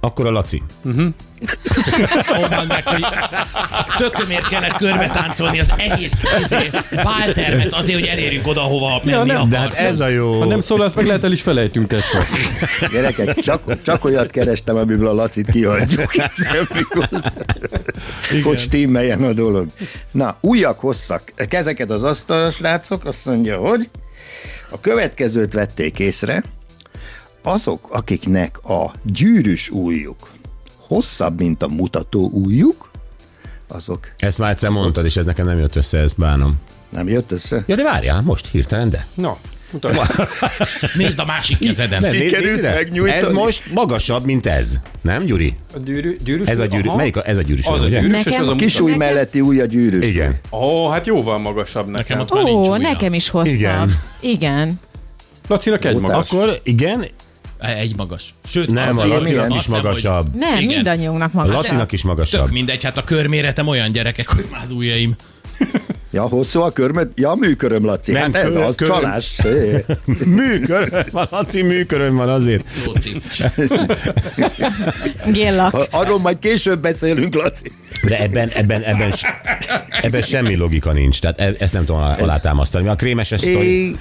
Akkor 0.00 0.26
a 0.26 0.30
Laci. 0.30 0.62
Onnan 2.44 2.66
meg, 2.66 2.86
hogy 2.86 3.04
tökömért 3.96 4.48
kellett 4.48 4.76
körbe 4.76 5.08
táncolni 5.08 5.58
az 5.58 5.72
egész 5.76 6.22
izé, 6.44 6.70
váltermet 7.02 7.72
azért, 7.72 7.98
hogy 7.98 8.08
elérjünk 8.08 8.46
oda, 8.46 8.60
hova 8.60 9.00
menni 9.04 9.26
nem, 9.26 9.36
akar. 9.36 9.48
De 9.48 9.58
hát 9.58 9.74
ez 9.74 10.00
a 10.00 10.08
jó. 10.08 10.38
Ha 10.38 10.44
nem 10.44 10.60
szólalsz 10.60 10.92
meg, 10.94 11.06
lehet 11.06 11.24
el 11.24 11.32
is 11.32 11.42
felejtünk, 11.42 11.86
tesó. 11.86 12.18
Gyerekek, 12.92 13.38
csak, 13.38 13.82
csak 13.82 14.04
olyat 14.04 14.30
kerestem, 14.30 14.76
amiből 14.76 15.08
a 15.08 15.12
Lacit 15.14 15.50
kihagyjuk. 15.50 16.10
hogy 18.44 18.58
stimmeljen 18.58 19.22
a 19.22 19.32
dolog. 19.32 19.66
Na, 20.10 20.36
újak, 20.40 20.80
hosszak. 20.80 21.32
Kezeket 21.48 21.90
az 21.90 22.02
asztalra, 22.02 22.50
srácok, 22.50 23.04
azt 23.04 23.26
mondja, 23.26 23.56
hogy 23.56 23.88
a 24.70 24.80
következőt 24.80 25.52
vették 25.52 25.98
észre, 25.98 26.42
azok, 27.42 27.88
akiknek 27.90 28.58
a 28.64 28.92
gyűrűs 29.02 29.68
ujjuk 29.70 30.28
hosszabb, 30.76 31.38
mint 31.38 31.62
a 31.62 31.68
mutató 31.68 32.30
ujjuk, 32.32 32.90
azok 33.68 34.10
Ezt 34.18 34.38
már 34.38 34.50
egyszer 34.50 34.70
mondtad, 34.70 35.04
és 35.04 35.16
ez 35.16 35.24
nekem 35.24 35.46
nem 35.46 35.58
jött 35.58 35.76
össze, 35.76 35.98
ezt 35.98 36.18
bánom. 36.18 36.54
nem 36.88 37.08
jött 37.08 37.30
össze. 37.32 37.64
Ja, 37.66 37.76
de 37.76 37.82
várjál, 37.82 38.20
most 38.22 38.46
hirtelen, 38.46 38.90
de. 38.90 39.06
Na, 39.14 39.36
mutasd. 39.72 40.00
Nézd 40.94 41.18
a 41.18 41.24
másik 41.24 41.58
kezeden. 41.58 42.00
Nem, 42.00 42.12
Sikerült 42.12 42.62
megnyújtani. 42.62 43.20
Ez 43.20 43.28
most 43.28 43.72
magasabb, 43.72 44.24
mint 44.24 44.46
ez. 44.46 44.80
Nem, 45.00 45.24
Gyuri? 45.24 45.56
A 45.74 45.78
gyűrű, 45.78 46.16
gyűrűs 46.24 46.48
Ez 46.48 46.58
a 46.58 46.66
gyűrű, 46.66 46.88
Aha. 46.88 46.96
melyik 46.96 47.16
a, 47.16 47.26
ez 47.28 47.36
a 47.38 47.42
gyűrűs, 47.42 47.66
Az 47.66 47.80
a 47.80 47.84
ugye? 47.84 48.00
gyűrűs, 48.00 48.18
és 48.18 48.24
Nekem- 48.24 48.42
az 48.42 48.48
a 48.48 48.54
Kis 48.54 48.80
új 48.80 48.90
Nekem- 48.90 49.06
melletti 49.06 49.40
ujja 49.40 49.64
gyűrűs. 49.64 50.04
Igen. 50.06 50.38
Ó, 50.50 50.88
hát 50.88 51.06
jóval 51.06 51.38
magasabb 51.38 51.86
nekem. 51.90 52.18
Nekem 52.18 52.38
ott 52.40 52.44
Ó, 52.50 52.60
ujja. 52.60 52.76
nekem 52.76 53.14
is 53.14 53.28
hosszabb. 53.28 53.54
Igen. 53.54 53.98
Igen. 54.20 54.80
Lacinak 55.48 55.84
egy 55.84 55.96
magas. 55.98 56.30
Akkor 56.30 56.60
igen, 56.62 57.06
Egy 57.60 57.96
magas. 57.96 58.34
Sőt, 58.48 58.70
nem, 58.70 58.98
a 58.98 59.06
Lacinak 59.06 59.48
is 59.48 59.54
hiszem, 59.54 59.72
hogy 59.72 59.82
magasabb. 59.82 60.34
Nem, 60.34 60.56
Igen. 60.56 60.66
mindannyiunknak 60.66 61.30
A 61.32 61.36
magas. 61.36 61.54
Lacinak 61.54 61.92
is 61.92 62.02
magasabb. 62.02 62.44
Tök 62.44 62.52
mindegy, 62.52 62.84
hát 62.84 62.98
a 62.98 63.04
körméretem 63.04 63.66
olyan 63.66 63.92
gyerekek, 63.92 64.28
hogy 64.28 64.46
már 64.50 64.62
az 64.64 64.70
ujjaim. 64.72 65.16
Ja, 66.10 66.22
hosszú 66.22 66.60
a 66.60 66.70
körmöd? 66.72 67.08
Ja, 67.14 67.34
műköröm, 67.34 67.84
Laci. 67.84 68.12
Nem, 68.12 68.32
hát 68.32 68.44
ez 68.44 68.52
kör- 68.52 68.64
az, 68.64 68.74
köröm. 68.74 68.94
csalás. 68.94 69.36
Műköröm 70.26 71.02
van, 71.10 71.26
Laci, 71.30 71.62
műköröm 71.62 72.16
van 72.16 72.28
azért. 72.28 72.64
Lóci. 72.84 73.16
Géllak. 75.32 75.86
Arról 75.90 76.18
majd 76.18 76.38
később 76.38 76.80
beszélünk, 76.80 77.34
Laci. 77.34 77.72
De 78.02 78.20
ebben, 78.22 78.48
ebben, 78.48 78.82
ebben, 78.82 79.12
ebben 80.02 80.22
semmi 80.22 80.54
logika 80.56 80.92
nincs, 80.92 81.20
tehát 81.20 81.40
e- 81.40 81.54
ezt 81.58 81.72
nem 81.72 81.84
tudom 81.84 82.00
alá- 82.02 82.20
alátámasztani. 82.20 82.88
A 82.88 82.94
krémes 82.94 83.32
ezt 83.32 83.44
É, 83.44 83.94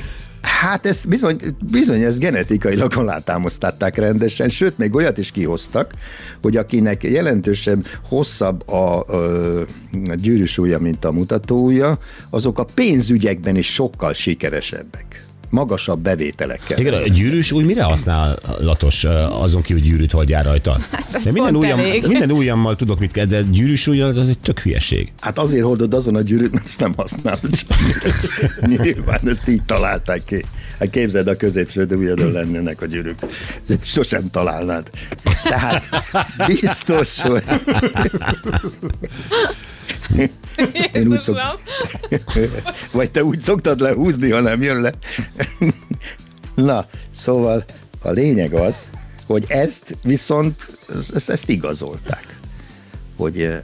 hát 0.59 0.85
ezt 0.85 1.07
bizony, 1.07 1.37
bizony 1.71 2.01
ezt 2.01 2.19
genetikailag 2.19 2.91
alátámasztatták 2.95 3.95
rendesen, 3.95 4.49
sőt, 4.49 4.77
még 4.77 4.95
olyat 4.95 5.17
is 5.17 5.31
kihoztak, 5.31 5.93
hogy 6.41 6.57
akinek 6.57 7.03
jelentősen 7.03 7.85
hosszabb 8.09 8.69
a, 8.69 9.05
ö, 9.07 9.61
a 10.09 10.13
gyűrűs 10.13 10.59
mint 10.79 11.05
a 11.05 11.11
mutató 11.11 11.71
azok 12.29 12.59
a 12.59 12.65
pénzügyekben 12.73 13.55
is 13.55 13.73
sokkal 13.73 14.13
sikeresebbek. 14.13 15.26
Magasabb 15.49 15.99
bevételekkel. 15.99 16.79
Igen, 16.79 16.93
a 16.93 17.07
gyűrűs 17.07 17.51
új 17.51 17.63
mire 17.63 17.83
használatos 17.83 19.03
azon 19.29 19.61
kívül, 19.61 19.81
hogy 19.81 19.91
gyűrűt 19.91 20.11
hogy 20.11 20.29
jár 20.29 20.45
rajta? 20.45 20.79
De 21.23 21.31
minden, 21.31 21.55
ujjam, 21.55 21.79
elég. 21.79 22.07
minden 22.07 22.31
ujjammal 22.31 22.75
tudok 22.75 22.99
mit 22.99 23.11
kell, 23.11 23.25
de 23.25 23.41
gyűrűs 23.41 23.87
ujjal 23.87 24.17
az 24.17 24.29
egy 24.29 24.39
tök 24.39 24.59
hülyeség. 24.59 25.11
Hát 25.19 25.37
azért 25.37 25.63
hordod 25.63 25.93
azon 25.93 26.15
a 26.15 26.21
gyűrűt, 26.21 26.51
mert 26.51 26.65
ezt 26.65 26.79
nem 26.79 26.93
használod. 26.95 27.49
Nyilván 28.77 29.19
ezt 29.23 29.47
így 29.47 29.63
találták 29.65 30.21
ki. 30.25 30.45
Hát 30.79 30.89
képzeld, 30.89 31.27
a 31.27 31.35
középső 31.35 31.87
ujjadon 31.89 32.31
lennének 32.31 32.81
a 32.81 32.85
gyűrűk. 32.85 33.19
Sosem 33.83 34.29
találnád. 34.29 34.89
Tehát 35.43 35.89
biztos, 36.47 37.21
hogy... 37.21 37.43
Én 40.93 41.07
úgy 41.07 41.21
szok... 41.21 41.37
Vagy 42.93 43.11
te 43.11 43.23
úgy 43.23 43.41
szoktad 43.41 43.79
lehúzni, 43.79 44.31
ha 44.31 44.39
nem 44.39 44.61
jön 44.61 44.81
le. 44.81 44.93
Na, 46.55 46.85
szóval 47.09 47.65
a 48.01 48.09
lényeg 48.09 48.53
az, 48.53 48.89
hogy 49.25 49.45
ezt 49.47 49.97
viszont, 50.03 50.77
ezt, 51.13 51.29
ezt 51.29 51.49
igazolták. 51.49 52.37
Hogy, 53.17 53.41
eh, 53.41 53.59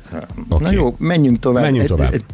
Oké. 0.50 0.64
na 0.64 0.72
jó, 0.72 0.96
menjünk 1.00 1.40
tovább. 1.40 1.64
Menjünk 1.64 1.88
tovább. 1.88 2.14
egy- 2.14 2.26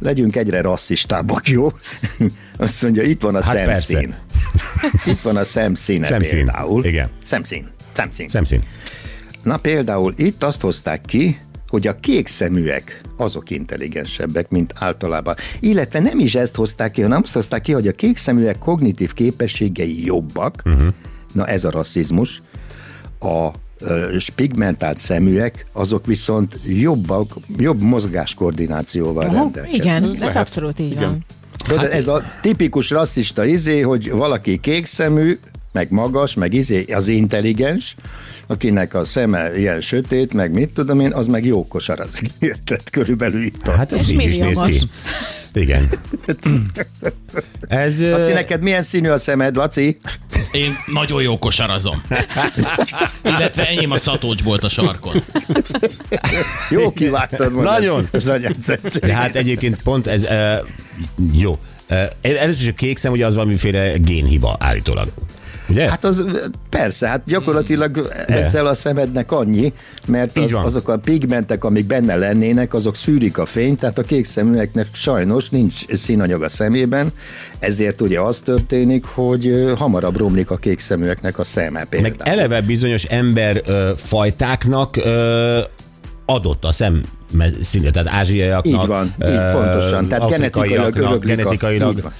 Legyünk 0.00 0.36
egyre 0.36 0.60
rasszistábbak, 0.60 1.48
jó? 1.48 1.68
Azt 2.56 2.82
mondja, 2.82 3.02
itt 3.02 3.22
van 3.22 3.34
a 3.34 3.42
Hát 3.42 3.54
szemszín. 3.54 4.14
Itt 5.06 5.20
van 5.20 5.36
a 5.36 5.44
szemszíne 5.44 6.06
Szemszín, 6.06 6.44
például. 6.44 6.84
igen. 6.84 7.08
Szemszín. 7.24 7.68
Szemszín. 7.92 8.28
Szemszín. 8.28 8.60
Na 9.42 9.56
például 9.56 10.12
itt 10.16 10.42
azt 10.42 10.60
hozták 10.60 11.00
ki, 11.00 11.38
hogy 11.68 11.86
a 11.86 12.00
kék 12.00 12.26
szeműek 12.26 13.00
azok 13.16 13.50
intelligensebbek, 13.50 14.50
mint 14.50 14.72
általában. 14.78 15.34
Illetve 15.60 15.98
nem 15.98 16.18
is 16.18 16.34
ezt 16.34 16.54
hozták 16.54 16.90
ki, 16.90 17.02
hanem 17.02 17.20
azt 17.22 17.34
hozták 17.34 17.62
ki, 17.62 17.72
hogy 17.72 17.88
a 17.88 17.92
kék 17.92 18.16
szeműek 18.16 18.58
kognitív 18.58 19.12
képességei 19.12 20.04
jobbak. 20.04 20.62
Uh-huh. 20.64 20.88
Na 21.32 21.46
ez 21.46 21.64
a 21.64 21.70
rasszizmus. 21.70 22.42
A 23.20 23.50
pigmentált 24.34 24.98
szeműek, 24.98 25.66
azok 25.72 26.06
viszont 26.06 26.58
jobbak, 26.66 27.32
jobb 27.56 27.82
mozgáskoordinációval 27.82 29.28
rendelkeznek. 29.28 29.84
Igen, 29.84 30.22
ez 30.22 30.36
abszolút 30.36 30.78
így 30.78 30.98
van. 30.98 31.24
Tudod, 31.56 31.82
hát, 31.82 31.92
ez 31.92 32.08
a 32.08 32.22
tipikus 32.40 32.90
rasszista 32.90 33.44
izé, 33.44 33.80
hogy 33.80 34.10
valaki 34.10 34.58
kékszemű, 34.60 35.38
meg 35.72 35.90
magas, 35.90 36.34
meg 36.34 36.54
izé, 36.54 36.84
az 36.84 37.08
intelligens, 37.08 37.96
akinek 38.50 38.94
a 38.94 39.04
szeme 39.04 39.58
ilyen 39.58 39.80
sötét, 39.80 40.32
meg 40.32 40.52
mit 40.52 40.72
tudom 40.72 41.00
én, 41.00 41.12
az 41.12 41.26
meg 41.26 41.46
jó 41.46 41.66
kosarazik. 41.66 42.30
Érted? 42.40 42.90
Körülbelül 42.90 43.42
itt. 43.42 43.66
Hát 43.66 43.92
ez 43.92 44.10
így 44.10 44.22
is 44.22 44.36
néz 44.36 44.60
ki. 44.60 44.80
Igen. 45.52 45.88
Ez... 47.68 48.10
Laci, 48.10 48.32
neked 48.32 48.62
milyen 48.62 48.82
színű 48.82 49.08
a 49.08 49.18
szemed, 49.18 49.56
Laci? 49.56 49.96
Én 50.52 50.76
nagyon 50.86 51.22
jó 51.22 51.38
kosarazom. 51.38 52.02
Illetve 53.24 53.66
enyém 53.66 53.90
a 53.90 53.98
szatócsbolt 53.98 54.64
a 54.64 54.68
sarkon. 54.68 55.24
Jó 56.70 56.92
kivágtad 56.92 57.52
magad. 57.52 57.72
Nagyon. 57.72 58.08
Anyádszentség. 58.26 59.02
De 59.02 59.14
hát 59.14 59.36
egyébként 59.36 59.82
pont 59.82 60.06
ez... 60.06 60.24
Uh, 60.24 60.66
jó. 61.32 61.58
Uh, 61.90 62.02
először 62.22 62.62
is 62.62 62.68
a 62.68 62.72
kék 62.72 62.98
szem, 62.98 63.12
ugye 63.12 63.26
az 63.26 63.34
valamiféle 63.34 63.92
génhiba 63.92 64.56
állítólag. 64.60 65.08
Ugye? 65.68 65.88
Hát 65.90 66.04
az 66.04 66.24
persze, 66.70 67.08
hát 67.08 67.22
gyakorlatilag 67.26 68.08
ezzel 68.26 68.66
a 68.66 68.74
szemednek 68.74 69.32
annyi, 69.32 69.72
mert 70.06 70.38
az, 70.38 70.54
azok 70.54 70.88
a 70.88 70.98
pigmentek, 70.98 71.64
amik 71.64 71.86
benne 71.86 72.16
lennének, 72.16 72.74
azok 72.74 72.96
szűrik 72.96 73.38
a 73.38 73.46
fényt, 73.46 73.78
tehát 73.78 73.98
a 73.98 74.02
kék 74.02 74.24
szeműeknek 74.24 74.86
sajnos 74.92 75.48
nincs 75.48 75.86
színanyag 75.88 76.42
a 76.42 76.48
szemében, 76.48 77.12
ezért 77.58 78.00
ugye 78.00 78.20
az 78.20 78.40
történik, 78.40 79.04
hogy 79.04 79.72
hamarabb 79.76 80.16
romlik 80.16 80.50
a 80.50 80.56
kék 80.56 80.78
szeműeknek 80.78 81.38
a 81.38 81.44
szeme 81.44 81.84
például. 81.84 82.14
Meg 82.18 82.28
eleve 82.28 82.60
bizonyos 82.60 83.04
ember 83.04 83.62
ö, 83.66 83.90
fajtáknak 83.96 84.96
ö, 84.96 85.60
adott 86.24 86.64
a 86.64 86.72
szem 86.72 87.02
szinte, 87.60 87.90
tehát 87.90 88.08
ázsiaiaknak. 88.08 88.82
Így 88.82 88.86
van, 88.86 89.14
így 89.28 89.50
pontosan. 89.52 90.08
Tehát 90.08 90.30
genetikailag 90.30 91.24
genetikailag. 91.24 92.12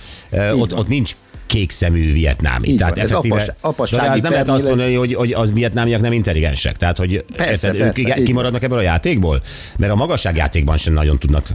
Ott, 0.52 0.75
ott 0.75 0.88
nincs 0.88 1.17
kékszemű 1.49 2.12
vietnámi. 2.12 2.69
Így 2.69 2.76
tehát 2.76 2.95
van, 2.95 3.05
ez 3.05 3.11
effektíve- 3.11 3.40
apas- 3.43 3.57
apassági 3.61 4.07
de 4.07 4.12
az 4.12 4.21
nem 4.21 4.33
lehet 4.33 4.49
azt 4.49 4.67
mondani, 4.67 4.95
hogy, 4.95 5.14
hogy 5.14 5.33
az 5.33 5.52
vietnámiak 5.52 6.00
nem 6.00 6.12
intelligensek. 6.12 6.76
Tehát, 6.76 6.97
hogy 6.97 7.25
Persze, 7.37 7.67
érted, 7.67 7.95
persze, 7.95 8.19
ők 8.19 8.25
kimaradnak 8.25 8.62
ebből 8.62 8.78
a 8.78 8.83
játékból? 8.83 9.43
Mert 9.76 9.93
a 9.93 9.95
magasságjátékban 9.95 10.76
sem 10.76 10.93
nagyon 10.93 11.19
tudnak. 11.19 11.47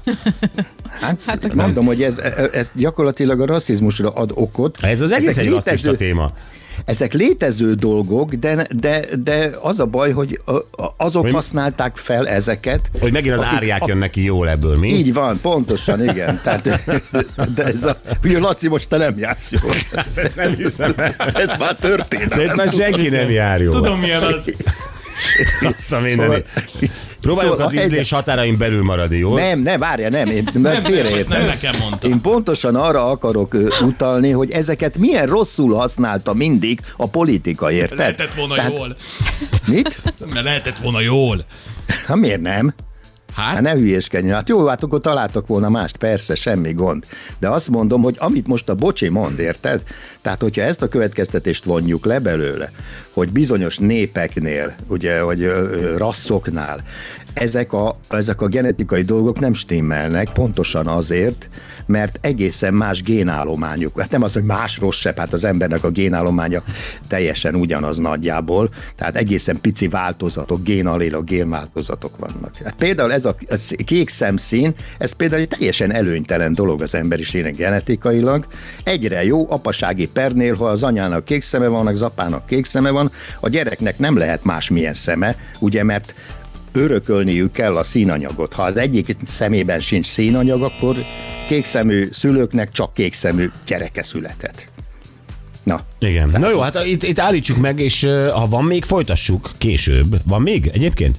Hát, 1.00 1.18
hát 1.26 1.54
mondom, 1.54 1.86
hogy 1.86 2.04
ez, 2.04 2.18
ez 2.54 2.72
gyakorlatilag 2.76 3.42
a 3.42 3.46
rasszizmusra 3.46 4.10
ad 4.10 4.32
okot. 4.34 4.78
Ez 4.82 5.02
az 5.02 5.12
egész 5.12 5.28
Ezek 5.28 5.46
egy 5.46 5.52
rasszista 5.52 5.96
téma. 5.96 6.32
Ezek 6.86 7.14
létező 7.14 7.74
dolgok, 7.74 8.34
de, 8.34 8.68
de, 8.80 9.00
de 9.24 9.50
az 9.62 9.80
a 9.80 9.86
baj, 9.86 10.12
hogy 10.12 10.40
a- 10.46 10.52
a- 10.84 10.94
azok 10.98 11.22
Hogy- 11.22 11.34
használták 11.34 11.96
fel 11.98 12.28
ezeket. 12.28 12.90
Hogy 13.00 13.12
megint 13.12 13.34
az 13.34 13.40
akik- 13.40 13.54
árják 13.54 13.86
jönnek 13.86 14.10
ki 14.10 14.24
jól 14.24 14.50
ebből, 14.50 14.78
mi? 14.78 14.88
Így 14.90 15.14
van, 15.14 15.40
pontosan, 15.42 16.04
igen. 16.10 16.42
Tehát, 16.44 16.64
de 17.56 17.64
ez 17.64 17.84
a, 17.84 18.00
ugye 18.24 18.40
Laci, 18.40 18.68
most 18.68 18.88
te 18.90 18.98
nem 18.98 19.18
jársz 19.18 19.52
jól. 19.52 19.74
Nem 20.36 20.56
hiszem. 20.56 20.94
Ez 21.34 21.48
már 21.48 21.58
De 21.58 21.76
történelem. 21.80 22.40
itt 22.46 22.56
már 22.56 22.70
senki 22.72 23.10
nem 23.10 23.30
jár 23.30 23.62
jól. 23.62 23.74
Tudom, 23.74 24.00
milyen 24.00 24.22
az. 24.24 24.52
Azt 25.76 25.92
a 25.92 26.00
mindenit. 26.00 26.48
Próbáljuk 27.24 27.52
Szóval 27.54 27.68
az 27.68 27.74
helyzet- 27.74 27.92
ízlés 27.92 28.10
határain 28.12 28.58
belül 28.58 28.84
maradni, 28.84 29.18
jó? 29.18 29.36
Nem, 29.36 29.60
nem, 29.60 29.80
várja, 29.80 30.10
nem, 30.10 30.28
én 30.28 30.50
Nem, 30.54 30.62
nem, 30.62 30.72
ezt 30.72 30.82
nem 30.82 30.92
félreértesz. 30.92 31.62
nekem 31.62 31.82
mondta. 31.82 32.08
Én 32.08 32.22
pontosan 32.22 32.76
arra 32.76 33.10
akarok 33.10 33.58
utalni, 33.82 34.30
hogy 34.32 34.52
ezeket 34.52 34.98
milyen 34.98 35.26
rosszul 35.26 35.74
használta 35.76 36.34
mindig 36.34 36.80
a 36.98 37.08
politika, 37.10 37.72
érted? 37.72 37.98
Lehetett 37.98 38.34
volna 38.34 38.56
Tehát- 38.56 38.78
jól. 38.78 38.96
Mit? 39.68 40.02
Mert 40.34 40.46
lehetett 40.46 40.78
volna 40.78 41.00
jól. 41.00 41.46
Hát 42.08 42.18
miért 42.18 42.42
nem? 42.42 42.74
Hát 43.36 43.54
Hát, 43.54 43.62
ne 43.62 43.72
hülyéskedj, 43.74 44.28
hát 44.30 44.50
jó, 44.50 44.68
hát 44.68 44.84
akkor 44.84 45.00
találtak 45.02 45.48
volna 45.48 45.70
mást, 45.70 45.98
persze, 45.98 46.36
semmi 46.36 46.74
gond. 46.74 47.04
De 47.40 47.50
azt 47.50 47.70
mondom, 47.70 48.02
hogy 48.02 48.16
amit 48.20 48.48
most 48.48 48.70
a 48.70 48.76
bocsi 48.76 49.10
mond, 49.10 49.40
érted? 49.40 49.82
Tehát, 50.24 50.42
hogyha 50.42 50.62
ezt 50.62 50.82
a 50.82 50.88
következtetést 50.88 51.64
vonjuk 51.64 52.06
le 52.06 52.20
belőle, 52.20 52.72
hogy 53.14 53.30
bizonyos 53.30 53.78
népeknél, 53.78 54.76
ugye, 54.88 55.22
vagy 55.24 55.52
rasszoknál, 55.98 56.84
ezek 57.34 57.74
a, 57.74 58.00
ezek 58.10 58.42
a 58.42 58.48
genetikai 58.48 59.02
dolgok 59.02 59.40
nem 59.40 59.54
stimmelnek, 59.54 60.30
pontosan 60.30 60.88
azért, 60.88 61.50
mert 61.86 62.20
egészen 62.22 62.74
más 62.74 63.02
génállományuk. 63.02 64.00
Hát 64.00 64.12
nem 64.12 64.22
az, 64.22 64.34
hogy 64.34 64.44
más 64.44 64.78
rosszabb, 64.78 65.18
hát 65.18 65.34
az 65.34 65.44
embernek 65.44 65.84
a 65.84 65.90
génállománya 65.90 66.64
teljesen 67.08 67.56
ugyanaz 67.56 67.98
nagyjából, 67.98 68.70
tehát 68.96 69.16
egészen 69.16 69.62
pici 69.62 69.88
változatok, 69.88 70.64
génalélok, 70.64 71.26
génváltozatok 71.26 72.18
vannak. 72.18 72.56
Hát 72.64 72.76
például 72.76 73.14
ez 73.14 73.26
a, 73.26 73.36
a 73.48 73.76
kék 73.86 74.10
szemszín, 74.10 74.74
ez 74.98 75.12
például 75.12 75.42
egy 75.42 75.48
teljesen 75.48 75.92
előnytelen 75.92 76.54
dolog 76.54 76.82
az 76.82 76.96
emberiségnek 76.96 77.56
genetikailag. 77.56 78.46
Egyre 78.84 79.24
jó 79.24 79.52
apasági 79.52 80.08
pernél, 80.14 80.56
ha 80.56 80.66
az 80.66 80.84
anyának 80.84 81.26
kék 81.26 81.42
szeme 81.42 81.68
van, 81.68 81.88
az 81.88 82.02
apának 82.02 82.46
kék 82.46 82.66
szeme 82.66 82.90
van, 82.90 83.12
a 83.40 83.50
gyereknek 83.50 83.98
nem 84.00 84.18
lehet 84.18 84.44
másmilyen 84.44 84.94
szeme, 84.94 85.36
ugye, 85.60 85.84
mert 85.84 86.14
örökölniük 86.72 87.52
kell 87.52 87.78
a 87.78 87.84
színanyagot. 87.84 88.54
Ha 88.54 88.64
az 88.64 88.78
egyik 88.78 89.16
szemében 89.24 89.80
sincs 89.80 90.06
színanyag, 90.06 90.62
akkor 90.62 90.96
kékszemű 91.48 92.08
szülőknek 92.12 92.72
csak 92.72 92.94
kékszemű 92.94 93.50
gyereke 93.66 94.04
született. 94.04 94.68
Na, 95.64 95.82
Igen. 96.00 96.30
Na 96.40 96.50
jó, 96.50 96.60
hát 96.60 96.86
itt, 96.86 97.04
itt 97.04 97.20
állítsuk 97.20 97.58
meg, 97.58 97.80
és 97.80 98.08
ha 98.34 98.46
van 98.48 98.64
még, 98.64 98.84
folytassuk 98.84 99.52
később. 99.58 100.18
Van 100.26 100.42
még 100.42 100.70
egyébként? 100.74 101.18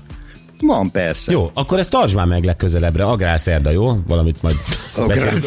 Van 0.67 0.91
persze. 0.91 1.33
Jó, 1.33 1.51
akkor 1.55 1.79
ezt 1.79 1.91
tartsd 1.91 2.15
már 2.15 2.27
meg 2.27 2.45
legközelebbre. 2.45 3.05
Agrárszerda, 3.05 3.71
jó? 3.71 3.99
Valamit 4.07 4.43
majd 4.43 4.57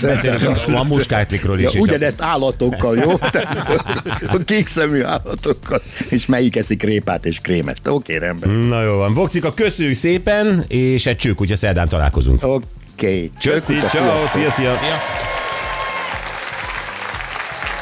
beszélünk, 0.02 0.58
a 0.76 0.84
muskájtlikról 0.84 1.60
is. 1.60 1.74
Ja, 1.74 1.80
ugyanezt 1.80 2.22
állatokkal, 2.22 2.98
jó? 2.98 3.12
A 4.28 4.38
kékszemű 4.46 5.04
állatokkal. 5.04 5.82
És 6.10 6.26
melyik 6.26 6.56
eszik 6.56 6.84
répát 6.84 7.26
és 7.26 7.40
krémest. 7.40 7.88
Oké, 7.88 8.18
rendben. 8.18 8.50
Na 8.50 8.82
jó 8.82 8.98
van. 8.98 9.14
Bokcika, 9.14 9.54
köszönjük 9.54 9.96
szépen, 9.96 10.66
és 10.68 11.06
egy 11.06 11.18
csők, 11.18 11.40
ugye 11.40 11.56
szerdán 11.56 11.88
találkozunk. 11.88 12.44
Oké. 12.44 12.66
Okay. 12.96 13.32
Köszi, 13.42 13.74
ciao, 13.74 14.28
szia, 14.34 14.50
szia. 14.50 14.76
Szia. 14.76 15.37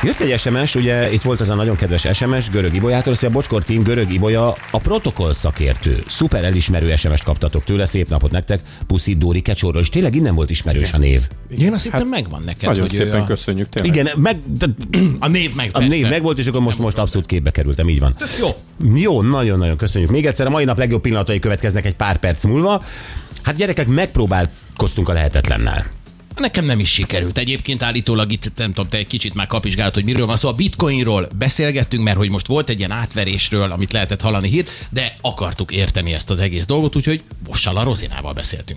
Jött 0.06 0.20
egy 0.20 0.39
SMS, 0.39 0.76
ugye 0.76 1.12
itt 1.12 1.22
volt 1.22 1.41
az 1.41 1.50
a 1.50 1.56
nagyon 1.56 1.76
kedves 1.76 2.08
SMS 2.13 2.50
Görög 2.50 2.76
Ibolyától, 2.76 3.15
szia 3.15 3.30
Bocskor 3.30 3.63
Team, 3.63 3.84
Görög 3.84 4.13
Ibolya 4.13 4.56
a 4.72 4.78
protokoll 4.78 5.34
szakértő. 5.34 6.04
Szuper 6.08 6.44
elismerő 6.44 6.96
SMS-t 6.96 7.24
kaptatok 7.24 7.63
tőle, 7.63 7.86
szép 7.86 8.10
napot 8.10 8.32
nektek, 8.32 8.60
Puszi 8.88 9.15
Dóri 9.15 9.41
Kecsorról, 9.41 9.82
és 9.82 9.89
tényleg 9.89 10.15
innen 10.15 10.36
volt 10.36 10.50
ismerős 10.50 10.94
a 10.94 10.98
név. 10.98 11.28
Én 11.58 11.74
azt 11.74 11.84
hittem 11.84 12.08
megvan 12.08 12.41
neked, 12.46 12.70
Nagyon 12.70 12.82
hogy 12.82 12.91
szépen 12.91 13.22
a, 13.22 13.26
köszönjük 13.26 13.70
tényleg. 13.70 13.96
Igen, 13.96 14.20
meg, 14.20 14.39
de, 14.58 14.65
a 15.20 15.28
név 15.28 15.56
meg 15.56 15.70
a 15.70 15.72
persze. 15.72 15.88
név 15.88 16.10
megvolt, 16.10 16.39
és 16.39 16.48
akkor 16.48 16.62
most, 16.62 16.78
most 16.78 16.98
abszolút 16.98 17.28
képbe 17.28 17.52
kerültem, 17.52 17.89
így 17.89 18.00
van. 18.00 18.15
Jó. 18.39 18.50
Jó, 18.96 19.22
nagyon-nagyon 19.22 19.78
köszönjük. 19.78 20.12
Még 20.12 20.26
egyszer 20.26 20.48
a 20.48 20.50
mai 20.50 20.63
nap 20.63 20.78
legjobb 20.78 21.02
pillanatai 21.02 21.39
következnek 21.39 21.86
egy 21.86 21.96
pár 21.96 22.18
perc 22.18 22.44
múlva. 22.44 22.84
Hát 23.41 23.56
gyerekek, 23.56 23.88
megpróbálkoztunk 23.88 25.10
a 25.10 25.13
lehetetlennel. 25.13 25.86
Nekem 26.36 26.65
nem 26.65 26.80
is 26.80 26.91
sikerült. 26.91 27.38
Egyébként 27.38 27.84
állítólag 27.84 28.32
itt, 28.32 28.52
nem 28.56 28.74
tudom, 28.74 28.89
te 28.89 28.98
egy 28.98 29.08
kicsit 29.08 29.34
már 29.34 29.48
kapizsgálod, 29.48 29.93
hogy 29.93 30.04
miről 30.04 30.26
van 30.26 30.36
szó. 30.36 30.41
Szóval 30.41 30.56
a 30.56 30.62
bitcoinról 30.63 31.28
beszélgettünk, 31.38 32.04
mert 32.04 32.17
hogy 32.17 32.30
most 32.30 32.48
volt 32.48 32.69
egy 32.69 32.78
ilyen 32.78 32.91
átverésről, 32.91 33.71
amit 33.71 33.91
lehetett 33.91 34.21
hallani 34.21 34.50
hírt, 34.50 34.88
de 34.89 35.15
akartuk 35.21 35.71
érteni 35.71 36.13
ezt 36.13 36.30
az 36.30 36.39
egész 36.39 36.65
dolgot, 36.65 36.95
úgyhogy 36.95 37.24
Vossal 37.45 37.78
a 37.78 37.84
Rozinával 37.84 38.34
beszéltünk. 38.34 38.74